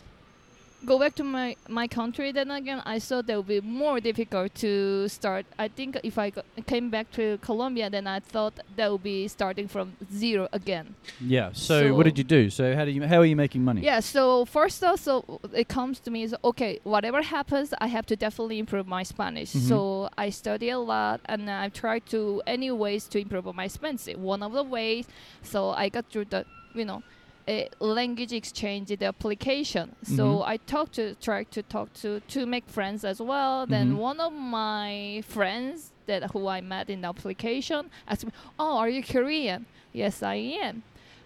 [0.84, 4.54] go back to my my country, then again, I thought that would be more difficult
[4.56, 5.46] to start.
[5.58, 9.28] I think if I go- came back to Colombia, then I thought that would be
[9.28, 10.94] starting from zero again.
[11.20, 11.50] Yeah.
[11.52, 12.50] So, what did you do?
[12.50, 13.82] So how do you how are you making money?
[13.82, 14.00] Yeah.
[14.00, 16.80] So first off, so it comes to me is okay.
[16.84, 19.52] Whatever happens, I have to definitely improve my Spanish.
[19.52, 19.68] Mhm.
[19.68, 24.06] So I study a lot, and I try to any ways to improve my Spanish.
[24.16, 25.06] One of the ways,
[25.42, 27.02] so I got through the you know.
[27.48, 29.96] Uh, language exchange the application.
[30.04, 30.44] So Mhm.
[30.46, 33.66] i talked to try to talk to to make friends as well.
[33.66, 33.96] Then Mhm.
[34.10, 38.88] one of my friends that who i met in the application asked me oh are
[38.88, 39.66] you korean?
[39.92, 40.82] Yes i am.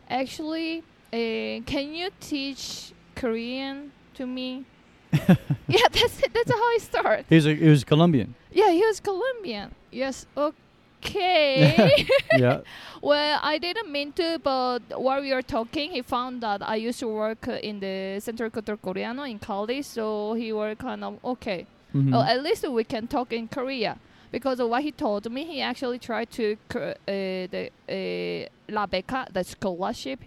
[0.09, 0.73] Actually
[1.13, 4.65] uh, can you teach korean to me?
[5.69, 6.33] Yeah that's it.
[6.33, 7.27] That's how i start.
[7.29, 8.35] He was a, he was Colombian.
[8.53, 9.75] yeah he was colombian.
[9.93, 10.57] Yes okay
[12.39, 12.61] yeah.
[13.03, 16.99] well i didn't mean to but while we were talking he found that i used
[17.01, 21.67] to work in the centro cultural coreano in cali so he were kind of okay
[21.95, 22.15] Mhm.
[22.15, 23.97] Oh, at least we can talk in Korea.
[24.31, 29.33] Because of what he told me, he actually tried to uh, the uh, La Beca,
[29.33, 30.21] the scholarship,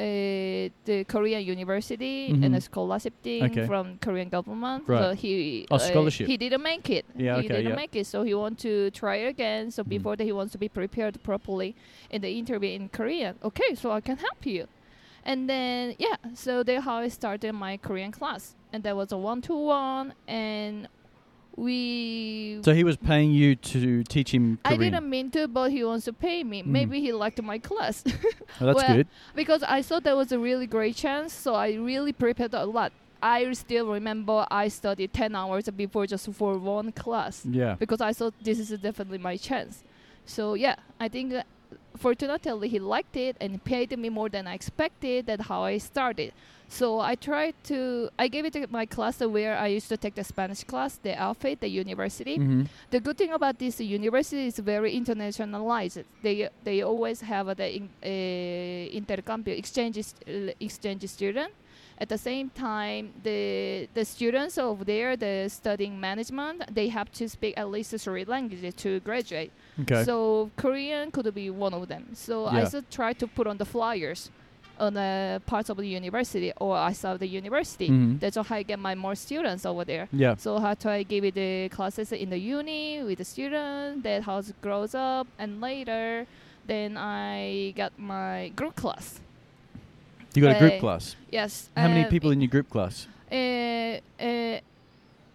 [0.00, 2.62] uh, the Korean university and the Mhm.
[2.62, 3.66] scholarship thing Okay.
[3.66, 4.84] from Korean government.
[4.88, 5.00] Right.
[5.02, 6.26] So he Oh, uh, scholarship.
[6.26, 7.04] he didn't make it.
[7.16, 7.82] Yeah, he okay, didn't yeah.
[7.82, 8.06] make it.
[8.06, 9.70] So he want to try again.
[9.70, 9.88] So Mhm.
[9.96, 11.74] before that, he wants to be prepared properly
[12.10, 13.34] in the interview in Korean.
[13.48, 14.66] Okay, so I can help you.
[15.24, 19.18] And then yeah, so that's how I started my Korean class, and that was a
[19.18, 20.88] one-to-one, and
[21.60, 22.60] we.
[22.64, 26.04] So he was paying you to teach him I didn't mean to, but he wants
[26.06, 26.62] to pay me.
[26.62, 26.66] Mhm.
[26.66, 28.02] Maybe he liked my class
[28.60, 29.06] Oh, that's well, good.
[29.34, 31.32] because I thought that was a really great chance.
[31.32, 32.92] So I really prepared a lot.
[33.22, 37.76] I still remember I studied ten hours before just for one class Yeah.
[37.78, 39.84] because I thought this is definitely my chance.
[40.24, 41.34] So yeah, I think
[41.96, 45.26] fortunately he liked it and paid me more than I expected.
[45.26, 46.32] That's how I started.
[46.68, 50.14] So I tried to I gave it to my class where I used to take
[50.14, 52.36] the Spanish class, the EAFIT, the university.
[52.36, 56.04] hmm The good thing about this university is very internationalized.
[56.22, 59.98] They they always have the in, uh, intercambio exchange
[60.60, 61.50] exchange student.
[62.00, 67.28] At the same time, the the students over there, the studying management, they have to
[67.28, 69.50] speak at least three languages to graduate.
[69.82, 70.02] Okay.
[70.04, 72.04] So Korean could be one of them.
[72.14, 72.80] So I Yeah.
[72.90, 74.30] try to put on the flyers
[74.78, 77.90] on the parts of the university or outside the university.
[77.90, 78.18] Mhm.
[78.18, 80.08] That's how I get my more students over there.
[80.10, 80.36] Yeah.
[80.36, 84.22] So how do I give it the classes in the uni with the student, that
[84.22, 86.24] how it grows up, and later,
[86.66, 89.20] then I got my group class.
[90.34, 91.16] You got a group Uh, class.
[91.30, 91.70] Yes.
[91.76, 93.06] How many uh, people in your group class?
[93.30, 94.60] Uh, uh,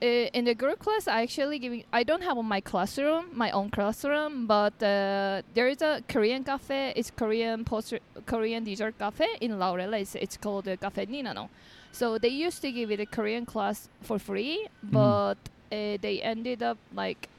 [0.02, 0.06] uh,
[0.38, 1.84] in the group class, I actually giving.
[1.92, 6.94] I don't have my classroom, my own classroom, but uh, there is a Korean cafe.
[6.96, 7.94] It's Korean post
[8.26, 9.94] Korean dessert cafe in Laurel.
[9.94, 11.50] It's, it's called uh, Cafe Ninano.
[11.92, 15.38] So they used to give it a Korean class for free, but
[15.72, 17.30] uh, they ended up like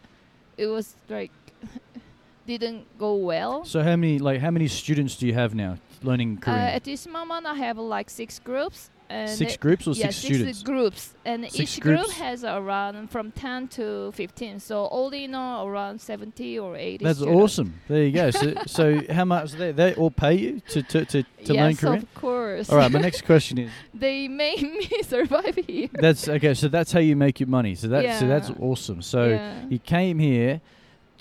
[0.56, 1.30] it was like
[2.46, 3.64] didn't go well.
[3.64, 7.06] So how many like how many students do you have now learning Uh, at this
[7.06, 8.90] moment, I have like six groups.
[9.09, 10.62] And six groups or yeah, six six students?
[10.64, 14.59] groups, and Six each group has around from 10 to 15.
[14.59, 17.04] So all in all, around 70 or 80.
[17.04, 17.40] That's students.
[17.40, 17.80] awesome.
[17.87, 18.30] There you go.
[18.32, 21.80] So, so how much they they all pay you to to to, to learn yes,
[21.80, 22.02] Korean?
[22.02, 22.68] of course.
[22.68, 22.90] All right.
[22.90, 25.88] My next question is they made me survive here.
[25.92, 26.54] that's okay.
[26.54, 27.76] So that's how you make your money.
[27.76, 29.02] So that so that's awesome.
[29.02, 29.66] So yeah.
[29.68, 30.61] you came here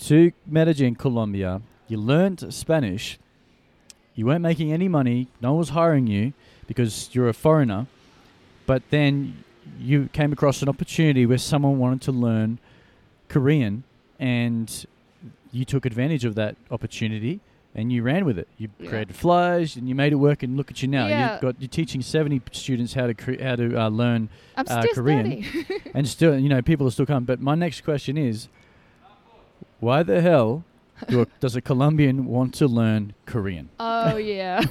[0.07, 1.61] to Medellin, Colombia.
[1.87, 3.19] You learned Spanish.
[4.15, 5.27] You weren't making any money.
[5.41, 6.33] No one was hiring you
[6.67, 7.87] because you're a foreigner.
[8.65, 9.43] But then
[9.79, 12.59] you came across an opportunity where someone wanted to learn
[13.27, 13.83] Korean,
[14.19, 14.85] and
[15.51, 17.39] you took advantage of that opportunity
[17.73, 18.47] and you ran with it.
[18.57, 18.89] You Yeah.
[18.89, 20.43] created flyers and you made it work.
[20.43, 21.07] And look at you now.
[21.07, 21.33] Yeah.
[21.33, 25.43] You've got you're teaching 70 students how to cre- how to uh, learn uh, Korean.
[25.93, 27.25] and still, you know, people are still coming.
[27.25, 28.47] But my next question is,
[29.81, 30.63] why the hell
[31.08, 33.70] do a, does a Colombian want to learn Korean?
[33.78, 34.62] oh, yeah.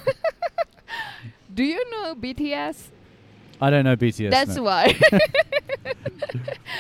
[1.54, 2.88] Do you know BTS?
[3.62, 4.32] I don't know BTS.
[4.32, 4.62] That's mate.
[4.62, 5.00] why.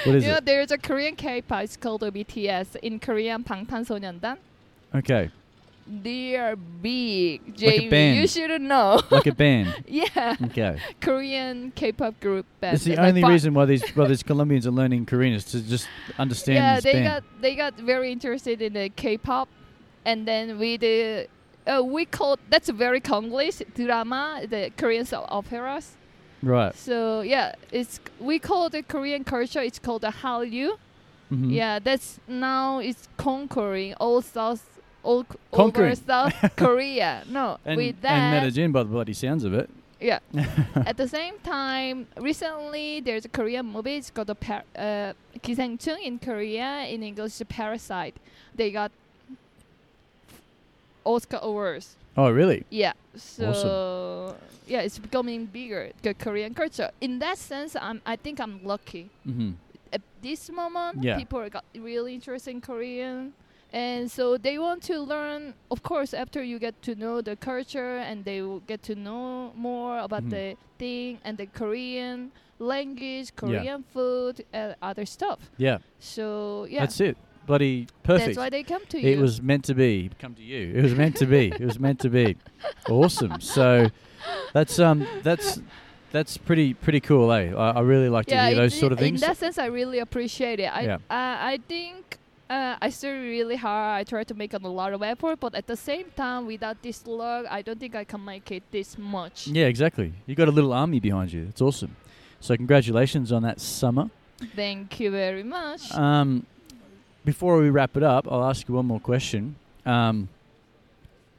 [0.05, 0.45] What is you know, it?
[0.45, 1.63] there's a Korean K-pop.
[1.63, 2.77] It's called BTS.
[2.77, 4.37] In Korean, 방탄소년단.
[4.95, 5.29] Okay,
[5.86, 7.88] They are big, Like a Jamie.
[7.90, 8.18] band.
[8.18, 9.00] You should know.
[9.10, 9.74] like a band.
[9.86, 12.76] yeah, Okay, Korean K-pop group band.
[12.76, 15.60] it's the Like only fi- reason why these these Colombians are learning Korean is to
[15.60, 15.86] just
[16.18, 17.04] understand Yeah, they band.
[17.06, 19.48] got they got very interested in the K-pop,
[20.06, 21.28] and then we the
[21.66, 25.96] uh, we call that's a very Konglish drama, the Korean operas.
[26.42, 26.74] right.
[26.74, 29.60] So yeah, it's we call the Korean culture.
[29.60, 30.78] It's called the Hallyu.
[31.30, 31.52] Mhm.
[31.52, 34.73] Yeah, that's now it's conquering all South,
[35.04, 37.22] all over South Korea.
[37.28, 38.12] No, and, with that.
[38.12, 39.70] And Medellin, by the bloody sounds of it.
[40.00, 40.18] Yeah.
[40.74, 43.96] At the same time, recently there's a Korean movie.
[43.96, 46.86] It's called par- uh, in Korea.
[46.88, 48.16] In English, Parasite.
[48.54, 48.90] They got
[51.04, 51.96] Oscar awards.
[52.16, 52.64] Oh, really?
[52.70, 52.92] Yeah.
[53.16, 54.36] So awesome.
[54.66, 56.90] yeah, it's becoming bigger the Korean culture.
[57.00, 59.10] In that sense, I'm I think I'm lucky.
[59.26, 59.52] Mm-hmm.
[59.92, 61.16] At this moment, yeah.
[61.16, 63.32] people got really interested in Korean
[63.74, 67.98] and so they want to learn, of course, after you get to know the culture
[67.98, 70.30] and they will get to know more about Mhm.
[70.30, 70.46] the
[70.78, 75.38] thing and the Korean language, Korean food, and other stuff.
[75.58, 75.78] Yeah.
[75.98, 77.16] So yeah, That's it.
[77.46, 78.26] Bloody perfect.
[78.26, 79.10] that's why they come to It you.
[79.10, 80.08] It was meant to be.
[80.18, 80.72] Come to you.
[80.78, 81.48] It was meant to be.
[81.48, 82.36] It was meant to be.
[82.88, 83.40] Awesome.
[83.40, 83.88] So
[84.52, 85.60] that's um that's
[86.12, 87.52] that's pretty pretty cool, eh?
[87.52, 89.20] I, I really like to hear those sort of things.
[89.22, 90.70] In that sense, I really appreciate it.
[90.72, 90.94] I Yeah.
[91.10, 92.18] uh, I think
[92.50, 94.00] uh, I studied really hard.
[94.00, 97.06] I try to make a lot of effort, but at the same time, without this
[97.06, 99.46] luck, I don't think I can make it this much.
[99.46, 100.12] yeah, exactly.
[100.26, 101.46] You got a little army behind you.
[101.48, 101.96] It's awesome.
[102.40, 104.10] So congratulations on that summer.
[104.54, 105.90] Thank you very much.
[105.92, 106.44] Um,
[107.24, 109.56] before we wrap it up, I'll ask you one more question.
[109.86, 110.28] Um,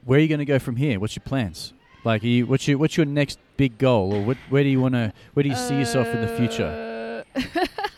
[0.04, 1.00] where are you going to go from here?
[1.00, 1.74] What's your plans?
[2.04, 4.80] Like, are you, what's your what's your next big goal, or what, where do you
[4.80, 7.26] want to where do you see yourself in the future?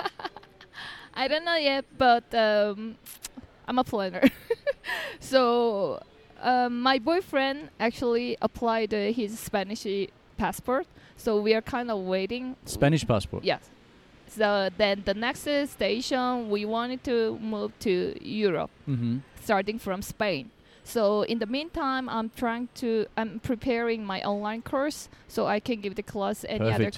[1.17, 2.95] I don't know yet, but um,
[3.67, 4.23] I'm a planner.
[5.19, 6.01] so
[6.41, 9.85] um, my boyfriend actually applied uh, his Spanish
[10.37, 10.85] passport,
[11.17, 12.55] so we are kind of waiting.
[12.65, 13.43] Spanish passport.
[13.43, 13.61] Yes.
[14.27, 19.17] So then the next station we wanted to move to Europe, Mm-hmm.
[19.41, 20.51] starting from Spain.
[20.83, 25.81] So in the meantime, I'm trying to I'm preparing my online course so I can
[25.81, 26.97] give the class any other Perfect.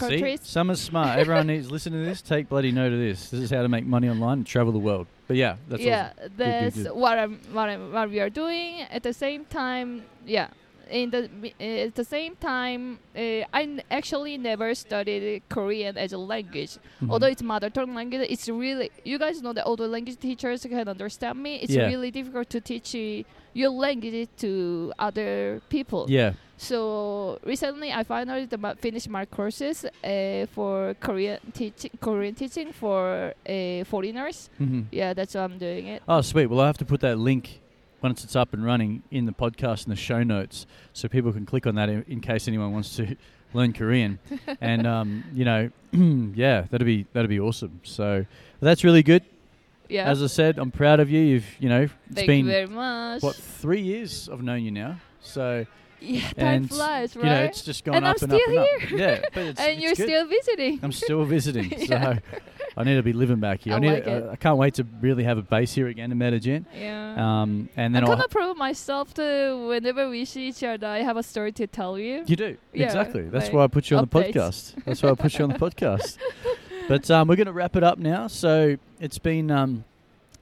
[0.00, 1.18] See, summer's smart.
[1.18, 2.22] Everyone needs to listen to this.
[2.22, 3.30] Take bloody note of this.
[3.30, 5.06] This is how to make money online and travel the world.
[5.26, 6.32] But yeah, that's yeah, awesome.
[6.36, 6.92] that's good.
[6.92, 8.82] what I'm what I'm what we are doing.
[8.82, 10.48] At the same time, yeah.
[10.90, 11.28] In the
[11.58, 13.20] uh, at the same time, uh,
[13.52, 16.76] I n- actually never studied Korean as a language.
[17.00, 17.10] Mhm.
[17.10, 20.62] Although it's mother tongue language, it's really you guys know that all the language teachers
[20.62, 21.56] can understand me.
[21.62, 21.86] It's Yeah.
[21.86, 23.24] really difficult to teach uh,
[23.54, 26.06] your language to other people.
[26.10, 28.48] yeah, So recently, I finally
[28.80, 34.48] finished my courses uh, for Korean teaching, Korean teaching for uh, foreigners.
[34.58, 36.02] hmm Yeah, that's why I'm doing it.
[36.06, 36.46] Oh, sweet.
[36.46, 37.60] Well, I have to put that link
[38.00, 41.44] once it's up and running in the podcast in the show notes, so people can
[41.46, 43.16] click on that in, in case anyone wants to
[43.54, 44.20] learn Korean.
[44.60, 47.80] and um, you know, yeah, that'd be that'd be awesome.
[47.82, 48.24] So
[48.60, 49.24] that's really good.
[49.88, 50.08] Yeah.
[50.08, 51.20] As I said, I'm proud of you.
[51.20, 53.20] You've you know, it's Thank been you very much.
[53.20, 55.00] what three years I've known you now.
[55.20, 55.66] So
[56.02, 57.24] yeah, time and, flies, right?
[57.24, 58.90] you know, it's just gone And I'm up and up still and up.
[58.90, 60.06] Yeah, but it's, and it's you're good.
[60.08, 60.80] still visiting.
[60.82, 62.14] I'm still visiting, Yeah.
[62.14, 62.18] so
[62.76, 63.74] I need to be living back here.
[63.74, 63.92] I, I need.
[63.92, 64.24] like to- it.
[64.28, 66.66] I, I can't wait to really have a base here again in Medellin.
[66.74, 67.42] yeah.
[67.42, 70.86] Um, and then I'm gonna prove myself to whenever we see each other.
[70.86, 72.24] I have a story to tell you.
[72.26, 73.22] You do Yeah, exactly.
[73.28, 74.32] That's like why I put you on updates.
[74.32, 74.84] the podcast.
[74.84, 76.18] That's why I put you on the podcast.
[76.88, 78.26] But um, we're going to wrap it up now.
[78.26, 79.84] So it's been um,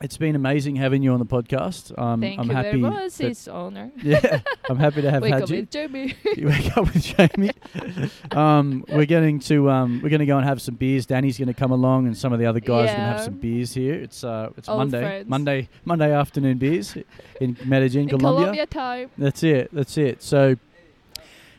[0.03, 1.97] it's been amazing having you on the podcast.
[1.99, 2.69] Um, Thank I'm you happy.
[2.69, 3.21] very much.
[3.21, 3.91] It's honor.
[4.03, 5.57] yeah, I'm happy to have Wake had up you.
[5.57, 6.15] with Jamie.
[6.37, 7.51] you wake up with Jamie.
[8.33, 11.05] um, we're getting to um, we're going to go and have some beers.
[11.05, 13.21] Danny's going to come along, and some of the other guys are going to have
[13.25, 13.95] some beers here.
[13.95, 15.29] It's uh, it's Old Monday, friends.
[15.29, 16.97] Monday, Monday afternoon beers
[17.41, 18.41] in Medellin, In Colombia.
[18.45, 19.11] Colombia time.
[19.19, 19.69] That's it.
[19.73, 20.23] That's it.
[20.23, 20.57] So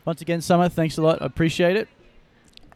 [0.04, 1.22] once again, Summer, thanks a lot.
[1.22, 1.88] I appreciate it.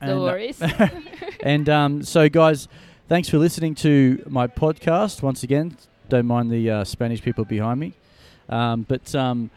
[0.01, 0.63] No And, uh, worries.
[1.43, 2.69] and um, so, guys,
[3.09, 5.77] thanks for listening to my podcast once again.
[6.09, 7.95] Don't mind the uh, Spanish people behind me.
[8.49, 9.51] Um, but um,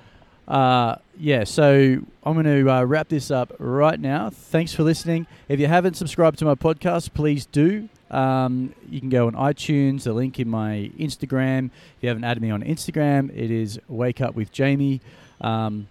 [0.47, 4.29] uh, yeah, so I'm going to uh, wrap this up right now.
[4.29, 5.27] Thanks for listening.
[5.47, 7.89] If you haven't subscribed to my podcast, please do.
[8.11, 11.65] Um, you can go on iTunes, the link in my Instagram.
[11.97, 15.01] If you haven't added me on Instagram, it is Wake Up with Jamie,
[15.41, 15.87] um,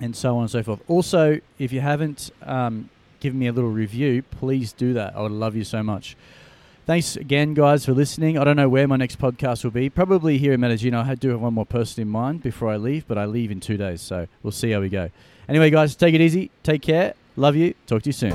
[0.00, 0.80] and so on and so forth.
[0.88, 2.90] Also, if you haven't um,
[3.20, 5.14] given me a little review, please do that.
[5.14, 6.16] I would love you so much.
[6.84, 8.36] Thanks again, guys, for listening.
[8.36, 9.88] I don't know where my next podcast will be.
[9.88, 10.94] Probably here in Medellin.
[10.94, 13.60] I do have one more person in mind before I leave, but I leave in
[13.60, 15.10] two days, so we'll see how we go.
[15.48, 16.50] Anyway, guys, take it easy.
[16.64, 17.14] Take care.
[17.36, 17.74] Love you.
[17.86, 18.32] Talk to you soon.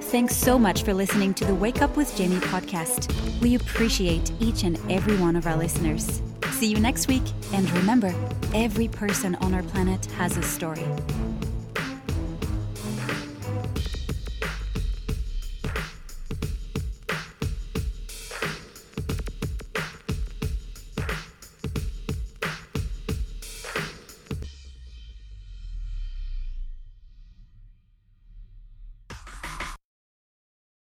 [0.00, 3.12] Thanks so much for listening to the Wake Up with Jamie podcast.
[3.40, 6.22] We appreciate each and every one of our listeners.
[6.52, 7.22] See you next week,
[7.52, 8.14] and remember,
[8.54, 10.84] every person on our planet has a story.